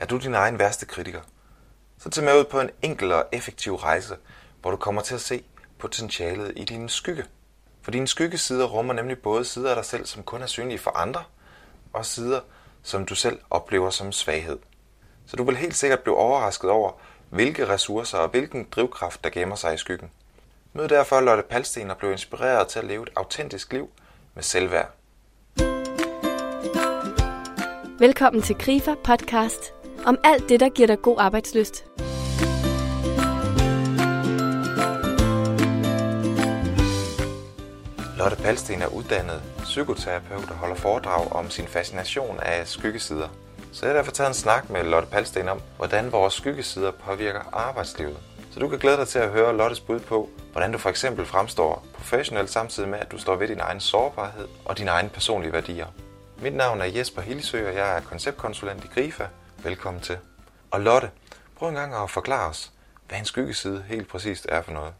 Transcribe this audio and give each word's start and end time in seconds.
Er 0.00 0.06
du 0.06 0.18
din 0.18 0.34
egen 0.34 0.58
værste 0.58 0.86
kritiker? 0.86 1.20
Så 1.98 2.10
tag 2.10 2.24
med 2.24 2.38
ud 2.38 2.44
på 2.44 2.60
en 2.60 2.70
enkel 2.82 3.12
og 3.12 3.24
effektiv 3.32 3.74
rejse, 3.74 4.16
hvor 4.60 4.70
du 4.70 4.76
kommer 4.76 5.02
til 5.02 5.14
at 5.14 5.20
se 5.20 5.44
potentialet 5.78 6.52
i 6.56 6.64
din 6.64 6.88
skygge. 6.88 7.24
For 7.82 7.90
dine 7.90 8.08
skyggesider 8.08 8.66
rummer 8.66 8.94
nemlig 8.94 9.18
både 9.18 9.44
sider 9.44 9.70
af 9.70 9.76
dig 9.76 9.84
selv, 9.84 10.06
som 10.06 10.22
kun 10.22 10.42
er 10.42 10.46
synlige 10.46 10.78
for 10.78 10.90
andre, 10.90 11.24
og 11.92 12.06
sider, 12.06 12.40
som 12.82 13.06
du 13.06 13.14
selv 13.14 13.38
oplever 13.50 13.90
som 13.90 14.12
svaghed. 14.12 14.58
Så 15.26 15.36
du 15.36 15.44
vil 15.44 15.56
helt 15.56 15.76
sikkert 15.76 16.00
blive 16.00 16.16
overrasket 16.16 16.70
over, 16.70 16.92
hvilke 17.30 17.68
ressourcer 17.68 18.18
og 18.18 18.28
hvilken 18.28 18.68
drivkraft, 18.70 19.24
der 19.24 19.30
gemmer 19.30 19.56
sig 19.56 19.74
i 19.74 19.78
skyggen. 19.78 20.10
Mød 20.72 20.88
derfor 20.88 21.20
Lotte 21.20 21.42
Palsten 21.42 21.90
og 21.90 21.96
blev 21.96 22.12
inspireret 22.12 22.68
til 22.68 22.78
at 22.78 22.84
leve 22.84 23.02
et 23.02 23.10
autentisk 23.16 23.72
liv 23.72 23.90
med 24.34 24.42
selvværd. 24.42 24.90
Velkommen 27.98 28.42
til 28.42 28.56
Grifer 28.58 28.94
podcast 29.04 29.75
om 30.06 30.18
alt 30.24 30.48
det, 30.48 30.60
der 30.60 30.68
giver 30.68 30.86
dig 30.86 31.02
god 31.02 31.16
arbejdsløst. 31.18 31.84
Lotte 38.18 38.36
Palsten 38.36 38.82
er 38.82 38.86
uddannet 38.86 39.42
psykoterapeut 39.62 40.50
og 40.50 40.56
holder 40.56 40.76
foredrag 40.76 41.32
om 41.32 41.50
sin 41.50 41.66
fascination 41.66 42.40
af 42.40 42.68
skyggesider. 42.68 43.28
Så 43.72 43.86
jeg 43.86 43.94
har 43.94 43.98
derfor 43.98 44.12
taget 44.12 44.28
en 44.28 44.34
snak 44.34 44.70
med 44.70 44.84
Lotte 44.84 45.08
Palsten 45.08 45.48
om, 45.48 45.60
hvordan 45.76 46.12
vores 46.12 46.34
skyggesider 46.34 46.90
påvirker 46.90 47.40
arbejdslivet. 47.52 48.16
Så 48.50 48.60
du 48.60 48.68
kan 48.68 48.78
glæde 48.78 48.96
dig 48.96 49.08
til 49.08 49.18
at 49.18 49.30
høre 49.30 49.56
Lottes 49.56 49.80
bud 49.80 50.00
på, 50.00 50.28
hvordan 50.52 50.72
du 50.72 50.78
for 50.78 50.90
eksempel 50.90 51.26
fremstår 51.26 51.86
professionelt 51.94 52.50
samtidig 52.50 52.88
med, 52.88 52.98
at 52.98 53.12
du 53.12 53.18
står 53.18 53.36
ved 53.36 53.48
din 53.48 53.60
egen 53.60 53.80
sårbarhed 53.80 54.48
og 54.64 54.78
dine 54.78 54.90
egne 54.90 55.08
personlige 55.08 55.52
værdier. 55.52 55.86
Mit 56.42 56.54
navn 56.54 56.80
er 56.80 56.84
Jesper 56.84 57.22
Hilsø, 57.22 57.68
og 57.68 57.74
jeg 57.74 57.96
er 57.96 58.00
konceptkonsulent 58.00 58.84
i 58.84 58.88
Grifa. 58.94 59.24
Velkommen 59.62 60.02
til. 60.02 60.18
Og 60.70 60.80
Lotte, 60.80 61.10
prøv 61.56 61.68
en 61.68 61.74
gang 61.74 61.94
at 61.94 62.10
forklare 62.10 62.48
os, 62.50 62.72
hvad 63.08 63.18
en 63.18 63.24
skyggeside 63.24 63.82
helt 63.82 64.08
præcist 64.08 64.46
er 64.48 64.62
for 64.62 64.72
noget. 64.72 64.92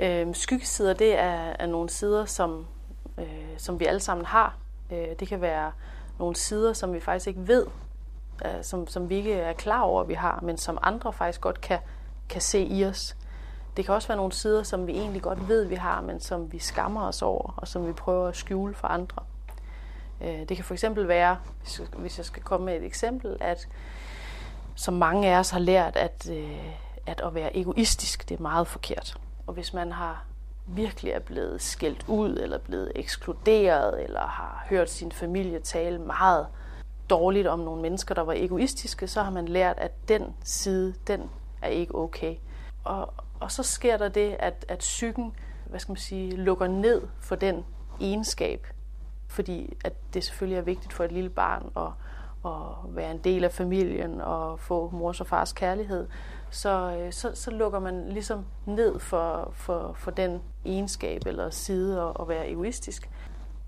Øh, 0.00 0.34
skyggesider, 0.34 0.92
det 0.92 1.18
er, 1.18 1.54
er 1.58 1.66
nogle 1.66 1.90
sider, 1.90 2.24
som, 2.24 2.66
øh, 3.18 3.24
som 3.58 3.80
vi 3.80 3.84
alle 3.84 4.00
sammen 4.00 4.26
har. 4.26 4.56
Øh, 4.92 5.08
det 5.20 5.28
kan 5.28 5.40
være 5.40 5.72
nogle 6.18 6.36
sider, 6.36 6.72
som 6.72 6.94
vi 6.94 7.00
faktisk 7.00 7.26
ikke 7.26 7.48
ved, 7.48 7.66
øh, 8.44 8.64
som, 8.64 8.86
som 8.86 9.08
vi 9.08 9.14
ikke 9.14 9.34
er 9.34 9.52
klar 9.52 9.80
over, 9.80 10.02
at 10.02 10.08
vi 10.08 10.14
har, 10.14 10.40
men 10.42 10.58
som 10.58 10.78
andre 10.82 11.12
faktisk 11.12 11.40
godt 11.40 11.60
kan, 11.60 11.78
kan 12.28 12.40
se 12.40 12.64
i 12.64 12.84
os. 12.84 13.16
Det 13.76 13.84
kan 13.84 13.94
også 13.94 14.08
være 14.08 14.16
nogle 14.16 14.32
sider, 14.32 14.62
som 14.62 14.86
vi 14.86 14.92
egentlig 14.92 15.22
godt 15.22 15.48
ved, 15.48 15.64
vi 15.64 15.74
har, 15.74 16.00
men 16.00 16.20
som 16.20 16.52
vi 16.52 16.58
skammer 16.58 17.06
os 17.06 17.22
over, 17.22 17.54
og 17.56 17.68
som 17.68 17.86
vi 17.86 17.92
prøver 17.92 18.28
at 18.28 18.36
skjule 18.36 18.74
for 18.74 18.88
andre. 18.88 19.22
Øh, 20.22 20.48
det 20.48 20.56
kan 20.56 20.64
for 20.64 20.74
eksempel 20.74 21.08
være, 21.08 21.36
hvis 21.96 22.18
jeg 22.18 22.26
skal 22.26 22.42
komme 22.42 22.66
med 22.66 22.76
et 22.76 22.84
eksempel, 22.84 23.36
at 23.40 23.68
som 24.74 24.94
mange 24.94 25.28
af 25.28 25.38
os 25.38 25.50
har 25.50 25.58
lært, 25.58 25.96
at, 25.96 26.30
øh, 26.30 26.66
at 27.06 27.20
at 27.20 27.34
være 27.34 27.56
egoistisk, 27.56 28.28
det 28.28 28.38
er 28.38 28.42
meget 28.42 28.66
forkert. 28.66 29.16
Og 29.46 29.54
hvis 29.54 29.74
man 29.74 29.92
har 29.92 30.24
virkelig 30.66 31.12
er 31.12 31.18
blevet 31.18 31.62
skældt 31.62 32.04
ud, 32.08 32.36
eller 32.36 32.58
blevet 32.58 32.92
ekskluderet, 32.94 34.04
eller 34.04 34.20
har 34.20 34.66
hørt 34.70 34.90
sin 34.90 35.12
familie 35.12 35.58
tale 35.58 35.98
meget 35.98 36.46
dårligt 37.10 37.46
om 37.46 37.58
nogle 37.58 37.82
mennesker, 37.82 38.14
der 38.14 38.22
var 38.22 38.32
egoistiske, 38.32 39.06
så 39.06 39.22
har 39.22 39.30
man 39.30 39.48
lært, 39.48 39.78
at 39.78 40.08
den 40.08 40.34
side, 40.44 40.94
den 41.06 41.30
er 41.62 41.68
ikke 41.68 41.94
okay. 41.94 42.36
Og, 42.84 43.14
og 43.40 43.52
så 43.52 43.62
sker 43.62 43.96
der 43.96 44.08
det, 44.08 44.36
at, 44.38 44.64
at 44.68 44.78
psyken, 44.78 45.34
hvad 45.66 45.80
skal 45.80 45.92
man 45.92 45.96
sige, 45.96 46.36
lukker 46.36 46.66
ned 46.66 47.02
for 47.20 47.36
den 47.36 47.64
egenskab, 48.00 48.66
fordi 49.32 49.76
at 49.84 49.92
det 50.14 50.24
selvfølgelig 50.24 50.58
er 50.58 50.62
vigtigt 50.62 50.92
for 50.92 51.04
et 51.04 51.12
lille 51.12 51.30
barn 51.30 51.72
at, 51.76 51.92
at 52.44 52.96
være 52.96 53.10
en 53.10 53.18
del 53.18 53.44
af 53.44 53.52
familien 53.52 54.20
og 54.20 54.60
få 54.60 54.90
mors 54.90 55.20
og 55.20 55.26
fars 55.26 55.52
kærlighed, 55.52 56.06
så, 56.50 56.96
øh, 57.00 57.12
så, 57.12 57.30
så 57.34 57.50
lukker 57.50 57.78
man 57.78 58.08
ligesom 58.08 58.46
ned 58.66 58.98
for, 58.98 59.50
for, 59.52 59.92
for 59.96 60.10
den 60.10 60.42
egenskab 60.64 61.22
eller 61.26 61.50
side 61.50 62.00
at, 62.00 62.16
at 62.20 62.28
være 62.28 62.50
egoistisk. 62.50 63.10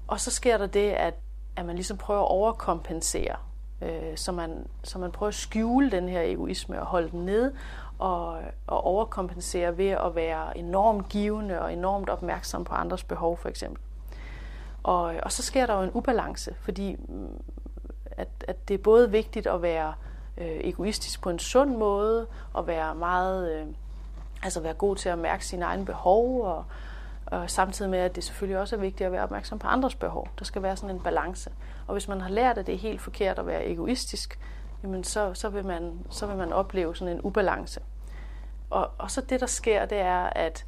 Og 0.07 0.21
så 0.21 0.31
sker 0.31 0.59
der 0.59 0.67
det, 0.67 0.91
at, 0.91 1.15
at 1.57 1.67
man 1.67 1.75
ligesom 1.75 1.97
prøver 1.97 2.21
at 2.21 2.29
overkompensere, 2.29 3.37
øh, 3.83 4.17
så, 4.17 4.33
man, 4.33 4.67
så 4.83 4.99
man 4.99 5.13
prøver 5.13 5.29
at 5.29 5.35
skjule 5.35 5.91
den 5.91 6.09
her 6.09 6.21
egoisme 6.23 6.81
og 6.81 6.87
holde 6.87 7.11
den 7.11 7.25
nede, 7.25 7.55
og, 7.99 8.39
og 8.67 8.85
overkompensere 8.85 9.79
ved 9.79 9.89
at 9.89 10.15
være 10.15 10.59
enormt 10.59 11.09
givende 11.09 11.61
og 11.61 11.73
enormt 11.73 12.11
opmærksom 12.11 12.65
på 12.65 12.75
andres 12.75 13.05
behov 13.05 13.37
for 13.37 13.49
eksempel. 13.49 13.83
Og, 14.85 15.15
og 15.23 15.33
så 15.33 15.43
sker 15.43 15.67
der 15.67 15.75
jo 15.75 15.83
en 15.83 15.91
ubalance, 15.95 16.55
fordi 16.61 16.97
mm, 17.09 17.43
at, 18.11 18.29
at 18.49 18.69
det 18.69 18.75
er 18.75 18.79
både 18.79 19.11
vigtigt 19.11 19.47
at 19.47 19.63
være 19.63 19.95
øh, 20.39 20.61
egoistisk 20.61 21.23
på 21.23 21.31
en 21.31 21.39
sund 21.39 21.77
måde, 21.77 22.27
og 22.53 22.67
være 22.67 22.95
meget, 22.95 23.53
øh, 23.53 23.67
altså 24.43 24.61
være 24.61 24.75
god 24.75 24.97
til 24.97 25.09
at 25.09 25.19
mærke 25.19 25.47
sine 25.47 25.65
egne 25.65 25.85
behov, 25.85 26.43
og, 26.43 26.65
og 27.27 27.51
samtidig 27.51 27.91
med, 27.91 27.99
at 27.99 28.17
det 28.17 28.25
selvfølgelig 28.25 28.59
også 28.59 28.77
er 28.77 28.81
vigtigt 28.81 29.07
at 29.07 29.13
være 29.13 29.23
opmærksom 29.23 29.59
på 29.59 29.67
andres 29.67 29.95
behov. 29.95 30.29
Der 30.39 30.45
skal 30.45 30.63
være 30.63 30.77
sådan 30.77 30.97
en 30.97 31.03
balance. 31.03 31.51
Og 31.87 31.93
hvis 31.93 32.09
man 32.09 32.21
har 32.21 32.31
lært, 32.31 32.59
at 32.59 32.67
det 32.67 32.75
er 32.75 32.79
helt 32.79 33.01
forkert 33.01 33.39
at 33.39 33.47
være 33.47 33.67
egoistisk, 33.67 34.39
jamen 34.83 35.05
så, 35.05 35.35
så, 35.35 35.49
vil, 35.49 35.65
man, 35.65 35.99
så 36.11 36.27
vil 36.27 36.37
man 36.37 36.53
opleve 36.53 36.97
sådan 36.97 37.17
en 37.17 37.21
ubalance. 37.23 37.81
Og, 38.71 38.91
og 38.99 39.11
så 39.11 39.21
det, 39.21 39.41
der 39.41 39.47
sker, 39.47 39.87
det 39.87 39.99
er, 39.99 40.25
at, 40.25 40.67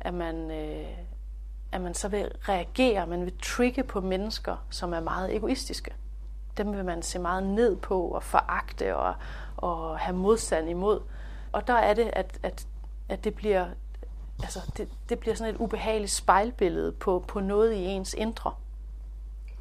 at 0.00 0.14
man... 0.14 0.50
Øh, 0.50 1.05
at 1.76 1.82
man 1.82 1.94
så 1.94 2.08
vil 2.08 2.32
reagere, 2.48 3.06
man 3.06 3.24
vil 3.24 3.38
trigge 3.42 3.82
på 3.82 4.00
mennesker, 4.00 4.56
som 4.70 4.92
er 4.92 5.00
meget 5.00 5.36
egoistiske. 5.36 5.94
Dem 6.56 6.72
vil 6.72 6.84
man 6.84 7.02
se 7.02 7.18
meget 7.18 7.42
ned 7.42 7.76
på 7.76 8.08
og 8.08 8.22
foragte 8.22 8.96
og, 8.96 9.14
og 9.56 9.98
have 9.98 10.16
modstand 10.16 10.68
imod. 10.68 11.00
Og 11.52 11.66
der 11.66 11.74
er 11.74 11.94
det, 11.94 12.10
at, 12.12 12.38
at, 12.42 12.66
at 13.08 13.24
det 13.24 13.34
bliver 13.34 13.66
altså 14.42 14.60
det, 14.76 14.88
det 15.08 15.18
bliver 15.18 15.34
sådan 15.34 15.54
et 15.54 15.60
ubehageligt 15.60 16.12
spejlbillede 16.12 16.92
på, 16.92 17.24
på 17.28 17.40
noget 17.40 17.72
i 17.72 17.84
ens 17.84 18.14
indre. 18.14 18.52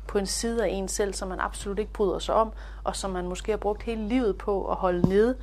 På 0.07 0.17
en 0.17 0.25
side 0.25 0.65
af 0.65 0.69
en 0.69 0.87
selv, 0.87 1.13
som 1.13 1.27
man 1.27 1.39
absolut 1.39 1.79
ikke 1.79 1.93
bryder 1.93 2.19
sig 2.19 2.35
om, 2.35 2.51
og 2.83 2.95
som 2.95 3.11
man 3.11 3.27
måske 3.27 3.51
har 3.51 3.57
brugt 3.57 3.83
hele 3.83 4.07
livet 4.07 4.37
på 4.37 4.71
at 4.71 4.75
holde 4.75 5.09
nede, 5.09 5.37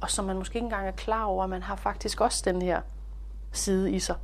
og 0.00 0.10
som 0.10 0.24
man 0.24 0.36
måske 0.36 0.56
ikke 0.56 0.64
engang 0.64 0.86
er 0.86 0.92
klar 0.92 1.24
over, 1.24 1.44
at 1.44 1.50
man 1.50 1.62
har 1.62 1.76
faktisk 1.76 2.20
også 2.20 2.42
den 2.44 2.62
her 2.62 2.80
side 3.52 3.92
i 3.92 3.98
sig. 3.98 4.16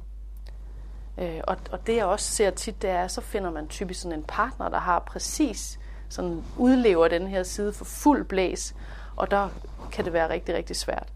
Øh, 1.18 1.40
og, 1.44 1.56
og 1.70 1.86
det 1.86 1.96
jeg 1.96 2.04
også 2.04 2.30
ser 2.30 2.50
tit, 2.50 2.82
det 2.82 2.90
er, 2.90 3.08
så 3.08 3.20
finder 3.20 3.50
man 3.50 3.68
typisk 3.68 4.00
sådan 4.00 4.18
en 4.18 4.24
partner, 4.24 4.68
der 4.68 4.78
har 4.78 4.98
præcis 4.98 5.80
sådan 6.08 6.44
udlever 6.56 7.08
den 7.08 7.26
her 7.26 7.42
side 7.42 7.72
for 7.72 7.84
fuld 7.84 8.24
blæs, 8.24 8.74
og 9.16 9.30
der 9.30 9.48
kan 9.92 10.04
det 10.04 10.12
være 10.12 10.30
rigtig, 10.30 10.54
rigtig 10.54 10.76
svært. 10.76 11.08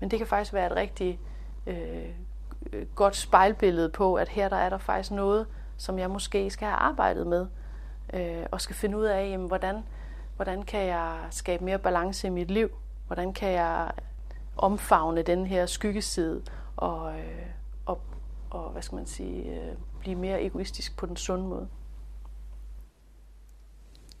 Men 0.00 0.10
det 0.10 0.18
kan 0.18 0.26
faktisk 0.26 0.52
være 0.52 0.66
et 0.66 0.76
rigtig 0.76 1.20
øh, 1.66 2.04
øh 2.72 2.86
godt 2.94 3.16
spejlbillede 3.16 3.88
på, 3.88 4.14
at 4.14 4.28
her 4.28 4.48
der 4.48 4.56
er 4.56 4.68
der 4.68 4.78
faktisk 4.78 5.10
noget, 5.10 5.46
som 5.76 5.98
jeg 5.98 6.10
måske 6.10 6.50
skal 6.50 6.68
have 6.68 6.76
arbejdet 6.76 7.26
med, 7.26 7.46
øh, 8.12 8.46
og 8.50 8.60
skal 8.60 8.76
finde 8.76 8.98
ud 8.98 9.04
af, 9.04 9.30
jamen, 9.30 9.46
hvordan, 9.46 9.82
hvordan 10.36 10.62
kan 10.62 10.86
jeg 10.86 11.18
skabe 11.30 11.64
mere 11.64 11.78
balance 11.78 12.26
i 12.26 12.30
mit 12.30 12.50
liv? 12.50 12.70
Hvordan 13.06 13.32
kan 13.32 13.52
jeg 13.52 13.90
omfavne 14.56 15.22
den 15.22 15.46
her 15.46 15.66
skyggeside 15.66 16.42
og, 16.76 17.14
øh, 17.18 17.46
og 18.52 18.70
hvad 18.70 18.82
skal 18.82 18.96
man 18.96 19.06
sige, 19.06 19.42
øh, 19.42 19.76
blive 20.00 20.16
mere 20.16 20.42
egoistisk 20.42 20.96
på 20.96 21.06
den 21.06 21.16
sunde 21.16 21.44
måde. 21.44 21.68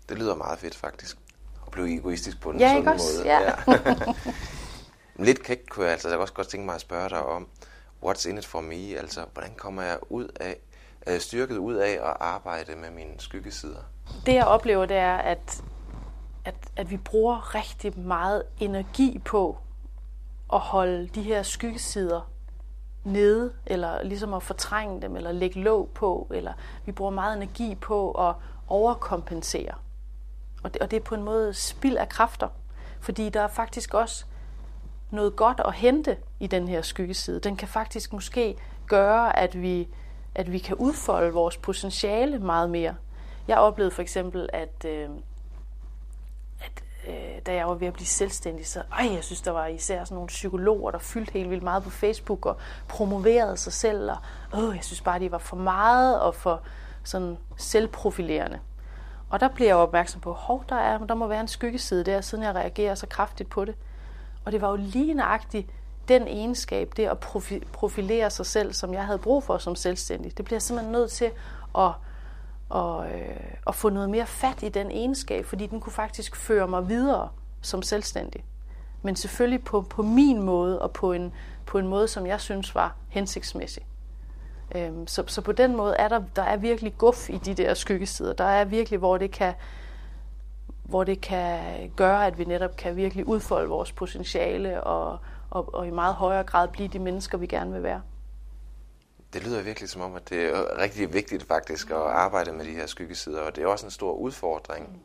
Det 0.08 0.18
lyder 0.18 0.34
meget 0.34 0.58
fedt 0.58 0.74
faktisk. 0.74 1.18
At 1.66 1.72
blive 1.72 1.96
egoistisk 1.98 2.40
på 2.40 2.52
den 2.52 2.60
ja, 2.60 2.74
sunde 2.74 2.90
også? 2.92 3.18
måde. 3.18 3.28
Ja. 3.28 3.40
ja. 3.42 4.14
Lidt 5.26 5.42
kægt 5.42 5.70
kunne 5.70 5.84
jeg, 5.84 5.92
altså, 5.92 6.08
jeg 6.08 6.18
også 6.18 6.34
godt 6.34 6.48
tænke 6.48 6.66
mig 6.66 6.74
at 6.74 6.80
spørge 6.80 7.08
dig 7.08 7.26
om, 7.26 7.48
what's 8.04 8.28
in 8.28 8.38
it 8.38 8.46
for 8.46 8.60
me? 8.60 8.98
Altså, 8.98 9.24
hvordan 9.32 9.54
kommer 9.56 9.82
jeg 9.82 9.98
ud 10.10 10.28
af, 10.40 10.56
øh, 11.06 11.20
styrket 11.20 11.56
ud 11.56 11.74
af 11.74 11.92
at 11.92 12.16
arbejde 12.20 12.76
med 12.76 12.90
mine 12.90 13.14
skyggesider? 13.18 13.82
Det 14.26 14.34
jeg 14.34 14.44
oplever, 14.44 14.86
det 14.86 14.96
er, 14.96 15.16
at, 15.16 15.62
at, 16.44 16.54
at 16.76 16.90
vi 16.90 16.96
bruger 16.96 17.54
rigtig 17.54 17.98
meget 17.98 18.42
energi 18.60 19.18
på 19.24 19.58
at 20.52 20.58
holde 20.58 21.08
de 21.08 21.22
her 21.22 21.42
skyggesider 21.42 22.31
nede, 23.04 23.52
eller 23.66 24.02
ligesom 24.02 24.34
at 24.34 24.42
fortrænge 24.42 25.02
dem, 25.02 25.16
eller 25.16 25.32
lægge 25.32 25.60
låg 25.60 25.88
på, 25.94 26.26
eller 26.30 26.52
vi 26.84 26.92
bruger 26.92 27.10
meget 27.10 27.36
energi 27.36 27.74
på 27.74 28.10
at 28.10 28.34
overkompensere. 28.68 29.74
Og 30.62 30.74
det, 30.74 30.82
og 30.82 30.90
det 30.90 30.96
er 30.96 31.00
på 31.00 31.14
en 31.14 31.22
måde 31.22 31.54
spild 31.54 31.96
af 31.96 32.08
kræfter, 32.08 32.48
fordi 33.00 33.28
der 33.28 33.40
er 33.40 33.48
faktisk 33.48 33.94
også 33.94 34.24
noget 35.10 35.36
godt 35.36 35.60
at 35.64 35.74
hente 35.74 36.16
i 36.40 36.46
den 36.46 36.68
her 36.68 36.82
skyggeside. 36.82 37.40
Den 37.40 37.56
kan 37.56 37.68
faktisk 37.68 38.12
måske 38.12 38.56
gøre, 38.86 39.38
at 39.38 39.62
vi, 39.62 39.88
at 40.34 40.52
vi 40.52 40.58
kan 40.58 40.76
udfolde 40.76 41.32
vores 41.32 41.56
potentiale 41.56 42.38
meget 42.38 42.70
mere. 42.70 42.94
Jeg 43.48 43.58
oplevede 43.58 43.94
for 43.94 44.02
eksempel, 44.02 44.48
at, 44.52 44.84
øh, 44.84 45.08
øh, 47.08 47.40
da 47.46 47.54
jeg 47.54 47.66
var 47.66 47.74
ved 47.74 47.86
at 47.86 47.92
blive 47.92 48.06
selvstændig, 48.06 48.66
så 48.66 48.82
øh, 49.00 49.14
jeg 49.14 49.24
synes, 49.24 49.40
der 49.40 49.50
var 49.50 49.66
især 49.66 50.04
sådan 50.04 50.14
nogle 50.14 50.28
psykologer, 50.28 50.90
der 50.90 50.98
fyldte 50.98 51.32
helt 51.32 51.50
vildt 51.50 51.62
meget 51.62 51.82
på 51.82 51.90
Facebook 51.90 52.46
og 52.46 52.56
promoverede 52.88 53.56
sig 53.56 53.72
selv. 53.72 54.10
Og 54.10 54.18
åh, 54.62 54.76
jeg 54.76 54.84
synes 54.84 55.00
bare, 55.00 55.20
de 55.20 55.32
var 55.32 55.38
for 55.38 55.56
meget 55.56 56.20
og 56.20 56.34
for 56.34 56.60
sådan 57.04 57.38
selvprofilerende. 57.56 58.58
Og 59.30 59.40
der 59.40 59.48
bliver 59.48 59.68
jeg 59.68 59.76
opmærksom 59.76 60.20
på, 60.20 60.32
hov, 60.32 60.64
der, 60.68 60.76
er, 60.76 60.98
der 60.98 61.14
må 61.14 61.26
være 61.26 61.40
en 61.40 61.48
skyggeside 61.48 62.04
der, 62.04 62.20
siden 62.20 62.44
jeg 62.44 62.54
reagerer 62.54 62.94
så 62.94 63.06
kraftigt 63.06 63.50
på 63.50 63.64
det. 63.64 63.74
Og 64.44 64.52
det 64.52 64.60
var 64.60 64.70
jo 64.70 64.76
lige 64.76 65.14
nøjagtigt 65.14 65.70
den 66.08 66.28
egenskab, 66.28 66.92
det 66.96 67.06
at 67.06 67.18
profilere 67.72 68.30
sig 68.30 68.46
selv, 68.46 68.72
som 68.72 68.94
jeg 68.94 69.06
havde 69.06 69.18
brug 69.18 69.44
for 69.44 69.58
som 69.58 69.74
selvstændig. 69.74 70.36
Det 70.36 70.44
bliver 70.44 70.56
jeg 70.56 70.62
simpelthen 70.62 70.92
nødt 70.92 71.10
til 71.10 71.30
at, 71.78 71.90
at, 72.74 73.14
øh, 73.14 73.54
at 73.66 73.74
få 73.74 73.88
noget 73.88 74.10
mere 74.10 74.26
fat 74.26 74.62
i 74.62 74.68
den 74.68 74.90
egenskab, 74.90 75.44
fordi 75.44 75.66
den 75.66 75.80
kunne 75.80 75.92
faktisk 75.92 76.36
føre 76.36 76.68
mig 76.68 76.88
videre 76.88 77.28
som 77.60 77.82
selvstændig. 77.82 78.44
Men 79.02 79.16
selvfølgelig 79.16 79.64
på, 79.64 79.80
på 79.80 80.02
min 80.02 80.42
måde, 80.42 80.82
og 80.82 80.92
på 80.92 81.12
en, 81.12 81.32
på 81.66 81.78
en 81.78 81.88
måde, 81.88 82.08
som 82.08 82.26
jeg 82.26 82.40
synes 82.40 82.74
var 82.74 82.96
hensigtsmæssig. 83.08 83.86
Øhm, 84.74 85.06
så, 85.06 85.24
så 85.26 85.40
på 85.40 85.52
den 85.52 85.76
måde 85.76 85.96
er 85.96 86.08
der, 86.08 86.22
der 86.36 86.42
er 86.42 86.56
virkelig 86.56 86.98
guf 86.98 87.30
i 87.30 87.38
de 87.38 87.54
der 87.54 87.74
skyggesider. 87.74 88.32
Der 88.32 88.44
er 88.44 88.64
virkelig, 88.64 88.98
hvor 88.98 89.18
det 89.18 89.30
kan, 89.30 89.54
hvor 90.82 91.04
det 91.04 91.20
kan 91.20 91.58
gøre, 91.96 92.26
at 92.26 92.38
vi 92.38 92.44
netop 92.44 92.76
kan 92.76 92.96
virkelig 92.96 93.28
udfolde 93.28 93.68
vores 93.68 93.92
potentiale 93.92 94.84
og, 94.84 95.18
og, 95.50 95.74
og 95.74 95.86
i 95.86 95.90
meget 95.90 96.14
højere 96.14 96.44
grad 96.44 96.68
blive 96.68 96.88
de 96.88 96.98
mennesker, 96.98 97.38
vi 97.38 97.46
gerne 97.46 97.72
vil 97.72 97.82
være. 97.82 98.00
Det 99.32 99.44
lyder 99.44 99.62
virkelig 99.62 99.88
som 99.88 100.02
om, 100.02 100.16
at 100.16 100.28
det 100.28 100.44
er 100.44 100.78
rigtig 100.78 101.14
vigtigt 101.14 101.48
faktisk 101.48 101.90
at 101.90 101.96
arbejde 101.96 102.52
med 102.52 102.64
de 102.64 102.70
her 102.70 102.86
skyggesider, 102.86 103.40
og 103.40 103.56
det 103.56 103.64
er 103.64 103.66
også 103.66 103.86
en 103.86 103.90
stor 103.90 104.12
udfordring. 104.12 105.02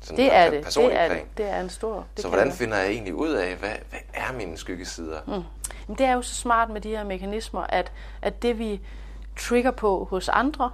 Sådan 0.00 0.16
det 0.16 0.34
er 0.34 0.50
det. 0.50 0.64
Det 0.74 0.94
er, 0.94 1.08
det. 1.08 1.22
det 1.36 1.46
er 1.46 1.60
en 1.60 1.70
stor. 1.70 2.06
Det 2.16 2.22
så 2.22 2.28
hvordan 2.28 2.52
finder 2.52 2.76
jeg 2.76 2.90
egentlig 2.90 3.14
ud 3.14 3.28
af, 3.28 3.56
hvad, 3.56 3.70
hvad 3.90 4.00
er 4.14 4.32
mine 4.32 4.56
skyggesider? 4.56 5.20
Mm. 5.26 5.32
Jamen, 5.32 5.98
det 5.98 6.06
er 6.06 6.12
jo 6.12 6.22
så 6.22 6.34
smart 6.34 6.70
med 6.70 6.80
de 6.80 6.88
her 6.88 7.04
mekanismer, 7.04 7.60
at, 7.60 7.92
at 8.22 8.42
det 8.42 8.58
vi 8.58 8.80
trigger 9.38 9.70
på 9.70 10.08
hos 10.10 10.28
andre, 10.28 10.70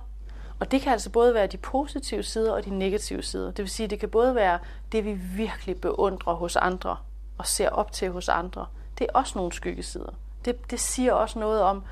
og 0.60 0.70
det 0.70 0.80
kan 0.80 0.92
altså 0.92 1.10
både 1.10 1.34
være 1.34 1.46
de 1.46 1.56
positive 1.56 2.22
sider 2.22 2.52
og 2.52 2.64
de 2.64 2.78
negative 2.78 3.22
sider. 3.22 3.46
Det 3.46 3.58
vil 3.58 3.68
sige, 3.68 3.86
det 3.86 4.00
kan 4.00 4.08
både 4.08 4.34
være 4.34 4.58
det, 4.92 5.04
vi 5.04 5.12
virkelig 5.12 5.80
beundrer 5.80 6.34
hos 6.34 6.56
andre 6.56 6.96
og 7.38 7.46
ser 7.46 7.68
op 7.70 7.92
til 7.92 8.10
hos 8.10 8.28
andre. 8.28 8.66
Det 8.98 9.06
er 9.08 9.18
også 9.18 9.32
nogle 9.38 9.52
skyggesider. 9.52 10.14
Det, 10.44 10.70
det 10.70 10.80
siger 10.80 11.12
også 11.12 11.38
noget 11.38 11.62
om, 11.62 11.82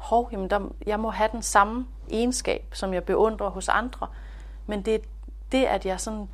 hov, 0.00 0.28
jamen 0.32 0.50
der, 0.50 0.60
jeg 0.86 1.00
må 1.00 1.10
have 1.10 1.28
den 1.32 1.42
samme 1.42 1.86
egenskab, 2.10 2.64
som 2.72 2.94
jeg 2.94 3.04
beundrer 3.04 3.48
hos 3.48 3.68
andre. 3.68 4.06
Men 4.66 4.82
det, 4.82 5.00
det 5.52 5.64
at 5.64 5.86
jeg 5.86 6.00
sådan 6.00 6.28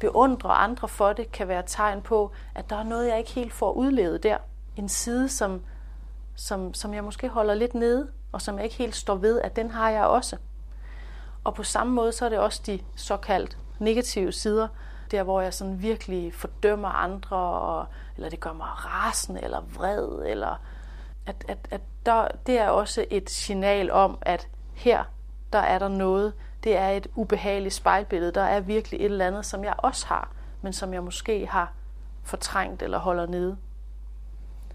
beundrer 0.00 0.50
andre 0.50 0.88
for 0.88 1.12
det, 1.12 1.32
kan 1.32 1.48
være 1.48 1.62
tegn 1.66 2.02
på, 2.02 2.32
at 2.54 2.70
der 2.70 2.76
er 2.76 2.82
noget, 2.82 3.08
jeg 3.08 3.18
ikke 3.18 3.30
helt 3.30 3.52
får 3.52 3.72
udlevet 3.72 4.22
der. 4.22 4.36
En 4.76 4.88
side, 4.88 5.28
som, 5.28 5.62
som, 6.34 6.74
som 6.74 6.94
jeg 6.94 7.04
måske 7.04 7.28
holder 7.28 7.54
lidt 7.54 7.74
nede, 7.74 8.08
og 8.32 8.42
som 8.42 8.56
jeg 8.56 8.64
ikke 8.64 8.76
helt 8.76 8.96
står 8.96 9.14
ved, 9.14 9.40
at 9.40 9.56
den 9.56 9.70
har 9.70 9.90
jeg 9.90 10.04
også. 10.04 10.36
Og 11.44 11.54
på 11.54 11.62
samme 11.62 11.92
måde, 11.92 12.12
så 12.12 12.24
er 12.24 12.28
det 12.28 12.38
også 12.38 12.62
de 12.66 12.80
såkaldt 12.96 13.58
negative 13.78 14.32
sider, 14.32 14.68
der 15.10 15.22
hvor 15.22 15.40
jeg 15.40 15.54
sådan 15.54 15.82
virkelig 15.82 16.34
fordømmer 16.34 16.88
andre, 16.88 17.36
og, 17.36 17.86
eller 18.16 18.28
det 18.30 18.40
gør 18.40 18.52
mig 18.52 18.66
rasende, 18.66 19.44
eller 19.44 19.60
vred, 19.60 20.22
eller 20.26 20.60
at, 21.28 21.44
at, 21.48 21.58
at 21.70 21.80
der, 22.06 22.28
det 22.46 22.58
er 22.58 22.68
også 22.68 23.04
et 23.10 23.30
signal 23.30 23.90
om, 23.90 24.18
at 24.22 24.48
her, 24.74 25.04
der 25.52 25.58
er 25.58 25.78
der 25.78 25.88
noget, 25.88 26.32
det 26.64 26.76
er 26.76 26.88
et 26.88 27.06
ubehageligt 27.14 27.74
spejlbillede. 27.74 28.32
Der 28.32 28.42
er 28.42 28.60
virkelig 28.60 29.00
et 29.00 29.04
eller 29.04 29.26
andet, 29.26 29.46
som 29.46 29.64
jeg 29.64 29.74
også 29.78 30.06
har, 30.06 30.30
men 30.62 30.72
som 30.72 30.94
jeg 30.94 31.02
måske 31.02 31.46
har 31.46 31.72
fortrængt 32.22 32.82
eller 32.82 32.98
holder 32.98 33.26
nede. 33.26 33.56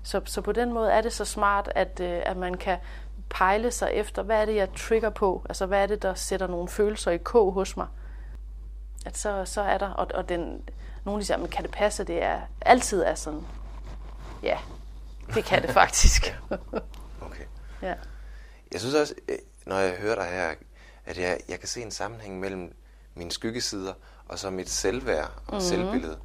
Så, 0.03 0.21
så 0.25 0.41
på 0.41 0.51
den 0.51 0.73
måde 0.73 0.91
er 0.91 1.01
det 1.01 1.13
så 1.13 1.25
smart, 1.25 1.71
at, 1.75 2.00
øh, 2.00 2.21
at 2.25 2.38
man 2.38 2.53
kan 2.53 2.77
pejle 3.29 3.71
sig 3.71 3.89
efter, 3.94 4.23
hvad 4.23 4.41
er 4.41 4.45
det, 4.45 4.55
jeg 4.55 4.73
trigger 4.75 5.09
på? 5.09 5.45
Altså, 5.50 5.65
hvad 5.65 5.83
er 5.83 5.88
det, 5.88 6.01
der 6.01 6.13
sætter 6.13 6.47
nogle 6.47 6.67
følelser 6.67 7.11
i 7.11 7.17
kog 7.17 7.53
hos 7.53 7.77
mig? 7.77 7.88
At 9.05 9.17
så, 9.17 9.45
så 9.45 9.61
er 9.61 9.77
der, 9.77 9.89
og, 9.89 10.07
og 10.13 10.29
den, 10.29 10.69
nogle 11.03 11.21
de 11.21 11.25
siger, 11.25 11.38
men 11.38 11.47
kan 11.47 11.63
det 11.63 11.71
passe, 11.71 12.03
det 12.03 12.23
er 12.23 12.41
altid 12.61 13.03
er 13.03 13.15
sådan? 13.15 13.41
Ja, 14.44 14.57
det 15.36 15.46
kan 15.46 15.62
det 15.62 15.70
faktisk. 15.70 16.36
okay. 17.22 17.46
Ja. 17.81 17.94
Jeg 18.72 18.80
synes 18.80 18.96
også, 18.96 19.14
øh, 19.28 19.38
når 19.66 19.78
jeg 19.78 19.96
hører 19.96 20.16
dig 20.16 20.25
her, 20.25 20.54
at 21.06 21.18
jeg, 21.18 21.40
jeg 21.50 21.60
kan 21.60 21.68
se 21.68 21.81
en 21.81 21.92
sammenhæng 21.92 22.40
mellem 22.40 22.75
mine 23.16 23.31
skyggesider 23.31 23.94
og 24.28 24.40
så 24.40 24.50
mit 24.50 24.70
selvværd 24.70 25.25
og 25.25 25.31
mm-hmm. 25.48 25.62
selvbillede. 25.62 26.18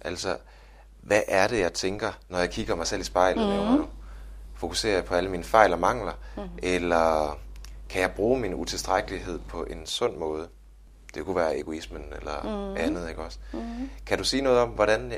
Altså, 0.00 0.36
hvad 1.00 1.22
er 1.28 1.46
det, 1.46 1.60
jeg 1.60 1.72
tænker, 1.72 2.12
når 2.28 2.38
jeg 2.38 2.50
kigger 2.50 2.74
mig 2.74 2.86
selv 2.86 3.00
i 3.00 3.04
spejlet? 3.04 3.70
Mm-hmm. 3.70 3.86
Fokuserer 4.54 4.94
jeg 4.94 5.04
på 5.04 5.14
alle 5.14 5.30
mine 5.30 5.44
fejl 5.44 5.72
og 5.72 5.78
mangler? 5.78 6.12
Mm-hmm. 6.36 6.58
Eller 6.62 7.38
kan 7.88 8.00
jeg 8.00 8.12
bruge 8.12 8.40
min 8.40 8.54
utilstrækkelighed 8.54 9.38
på 9.48 9.64
en 9.64 9.86
sund 9.86 10.16
måde? 10.16 10.48
Det 11.14 11.24
kunne 11.24 11.36
være 11.36 11.58
egoismen 11.58 12.02
eller 12.20 12.42
mm-hmm. 12.42 12.76
andet, 12.76 13.08
ikke 13.08 13.22
også? 13.22 13.38
Mm-hmm. 13.52 13.90
Kan 14.06 14.18
du 14.18 14.24
sige 14.24 14.42
noget 14.42 14.58
om, 14.58 14.68
hvordan 14.68 15.12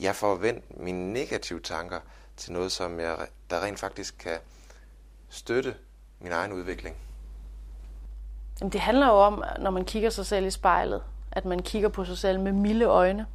jeg 0.00 0.14
får 0.16 0.34
vendt 0.34 0.80
mine 0.80 1.12
negative 1.12 1.60
tanker 1.60 2.00
til 2.38 2.52
noget, 2.52 2.72
som 2.72 3.00
jeg, 3.00 3.16
der 3.50 3.62
rent 3.64 3.78
faktisk 3.78 4.18
kan 4.18 4.38
støtte 5.28 5.74
min 6.20 6.32
egen 6.32 6.52
udvikling? 6.52 6.96
Jamen, 8.60 8.72
det 8.72 8.80
handler 8.80 9.06
jo 9.06 9.12
om, 9.12 9.44
når 9.58 9.70
man 9.70 9.84
kigger 9.84 10.10
sig 10.10 10.26
selv 10.26 10.46
i 10.46 10.50
spejlet, 10.50 11.02
at 11.32 11.44
man 11.44 11.62
kigger 11.62 11.88
på 11.88 12.04
sig 12.04 12.18
selv 12.18 12.40
med 12.40 12.52
milde 12.52 12.84
øjne, 12.84 13.26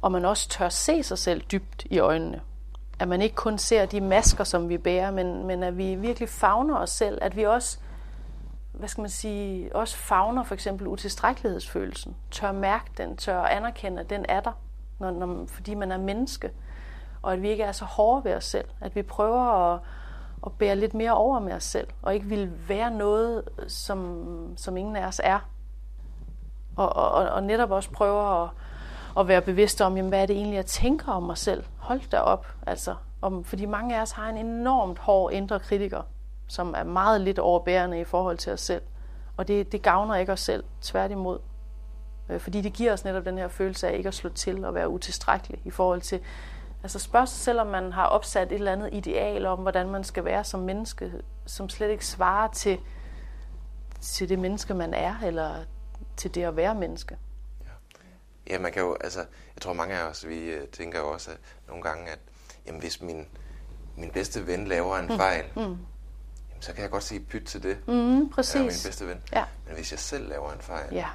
og 0.00 0.12
man 0.12 0.24
også 0.24 0.48
tør 0.48 0.68
se 0.68 1.02
sig 1.02 1.18
selv 1.18 1.40
dybt 1.40 1.86
i 1.90 1.98
øjnene. 1.98 2.40
At 2.98 3.08
man 3.08 3.22
ikke 3.22 3.34
kun 3.34 3.58
ser 3.58 3.86
de 3.86 4.00
masker, 4.00 4.44
som 4.44 4.68
vi 4.68 4.78
bærer, 4.78 5.10
men, 5.10 5.46
men 5.46 5.62
at 5.62 5.78
vi 5.78 5.94
virkelig 5.94 6.28
fagner 6.28 6.76
os 6.76 6.90
selv, 6.90 7.18
at 7.22 7.36
vi 7.36 7.42
også, 7.42 7.78
hvad 8.72 8.88
skal 8.88 9.00
man 9.00 9.10
sige, 9.10 9.76
også 9.76 9.96
fagner 9.96 10.44
for 10.44 10.54
eksempel 10.54 10.86
utilstrækkelighedsfølelsen, 10.86 12.16
tør 12.30 12.52
mærke 12.52 12.90
den, 12.96 13.16
tør 13.16 13.42
anerkende, 13.42 14.00
at 14.00 14.10
den 14.10 14.26
er 14.28 14.40
der, 14.40 14.52
når, 14.98 15.10
når, 15.10 15.46
fordi 15.46 15.74
man 15.74 15.92
er 15.92 15.98
menneske, 15.98 16.50
og 17.24 17.32
at 17.32 17.42
vi 17.42 17.48
ikke 17.48 17.62
er 17.62 17.72
så 17.72 17.84
hårde 17.84 18.24
ved 18.24 18.34
os 18.34 18.44
selv, 18.44 18.68
at 18.80 18.96
vi 18.96 19.02
prøver 19.02 19.72
at 19.72 19.80
at 20.46 20.52
bære 20.52 20.76
lidt 20.76 20.94
mere 20.94 21.14
over 21.14 21.38
med 21.38 21.52
os 21.52 21.64
selv, 21.64 21.88
og 22.02 22.14
ikke 22.14 22.26
vil 22.26 22.68
være 22.68 22.90
noget, 22.90 23.42
som, 23.68 24.52
som 24.56 24.76
ingen 24.76 24.96
af 24.96 25.06
os 25.06 25.20
er. 25.24 25.38
Og, 26.76 26.96
og, 26.96 27.12
og 27.12 27.42
netop 27.42 27.70
også 27.70 27.90
prøver 27.90 28.42
at, 28.42 28.50
at 29.18 29.28
være 29.28 29.42
bevidst 29.42 29.80
om, 29.80 29.96
jamen, 29.96 30.08
hvad 30.08 30.22
er 30.22 30.26
det 30.26 30.36
egentlig, 30.36 30.56
jeg 30.56 30.66
tænker 30.66 31.12
om 31.12 31.22
mig 31.22 31.38
selv. 31.38 31.64
Hold 31.78 32.10
da 32.10 32.18
op. 32.18 32.46
Altså, 32.66 32.94
om, 33.22 33.44
fordi 33.44 33.66
mange 33.66 33.96
af 33.96 34.02
os 34.02 34.10
har 34.10 34.28
en 34.28 34.36
enormt 34.36 34.98
hård 34.98 35.32
indre 35.32 35.60
kritiker, 35.60 36.02
som 36.48 36.74
er 36.76 36.84
meget 36.84 37.20
lidt 37.20 37.38
overbærende 37.38 38.00
i 38.00 38.04
forhold 38.04 38.38
til 38.38 38.52
os 38.52 38.60
selv. 38.60 38.82
Og 39.36 39.48
det, 39.48 39.72
det 39.72 39.82
gavner 39.82 40.14
ikke 40.14 40.32
os 40.32 40.40
selv, 40.40 40.64
tværtimod. 40.80 41.38
Øh, 42.28 42.40
fordi 42.40 42.60
det 42.60 42.72
giver 42.72 42.92
os 42.92 43.04
netop 43.04 43.24
den 43.24 43.38
her 43.38 43.48
følelse 43.48 43.88
af 43.88 43.96
ikke 43.96 44.08
at 44.08 44.14
slå 44.14 44.30
til 44.30 44.64
og 44.64 44.74
være 44.74 44.88
utilstrækkelig 44.88 45.60
i 45.64 45.70
forhold 45.70 46.00
til 46.00 46.20
Altså 46.84 46.98
spørge 46.98 47.26
sig 47.26 47.38
selv, 47.38 47.60
om 47.60 47.66
man 47.66 47.92
har 47.92 48.06
opsat 48.06 48.52
et 48.52 48.54
eller 48.54 48.72
andet 48.72 48.88
ideal 48.92 49.46
om, 49.46 49.58
hvordan 49.58 49.90
man 49.90 50.04
skal 50.04 50.24
være 50.24 50.44
som 50.44 50.60
menneske, 50.60 51.12
som 51.46 51.68
slet 51.68 51.90
ikke 51.90 52.06
svarer 52.06 52.48
til, 52.52 52.80
til 54.00 54.28
det 54.28 54.38
menneske, 54.38 54.74
man 54.74 54.94
er, 54.94 55.14
eller 55.24 55.64
til 56.16 56.34
det 56.34 56.42
at 56.42 56.56
være 56.56 56.74
menneske. 56.74 57.18
Ja, 57.64 57.70
ja 58.54 58.58
man 58.58 58.72
kan 58.72 58.82
jo, 58.82 58.96
altså, 59.00 59.18
jeg 59.54 59.62
tror 59.62 59.72
mange 59.72 59.94
af 59.94 60.02
os, 60.02 60.26
vi 60.28 60.56
uh, 60.56 60.68
tænker 60.72 60.98
jo 60.98 61.12
også 61.12 61.30
at 61.30 61.36
nogle 61.68 61.82
gange, 61.82 62.10
at 62.10 62.18
jamen, 62.66 62.80
hvis 62.80 63.02
min, 63.02 63.26
min 63.96 64.10
bedste 64.10 64.46
ven 64.46 64.66
laver 64.66 64.96
en 64.98 65.06
mm. 65.06 65.16
fejl, 65.16 65.44
mm. 65.56 65.60
Jamen, 65.62 65.86
så 66.60 66.72
kan 66.72 66.82
jeg 66.82 66.90
godt 66.90 67.02
sige 67.02 67.20
pyt 67.20 67.42
til 67.42 67.62
det. 67.62 67.88
Mm, 67.88 68.30
præcis. 68.30 68.54
Jeg 68.54 68.60
er 68.60 68.64
min 68.64 68.84
bedste 68.84 69.06
ven. 69.06 69.22
Ja. 69.32 69.44
Men 69.66 69.74
hvis 69.74 69.92
jeg 69.92 69.98
selv 69.98 70.28
laver 70.28 70.52
en 70.52 70.60
fejl, 70.60 70.94
ja. 70.94 71.08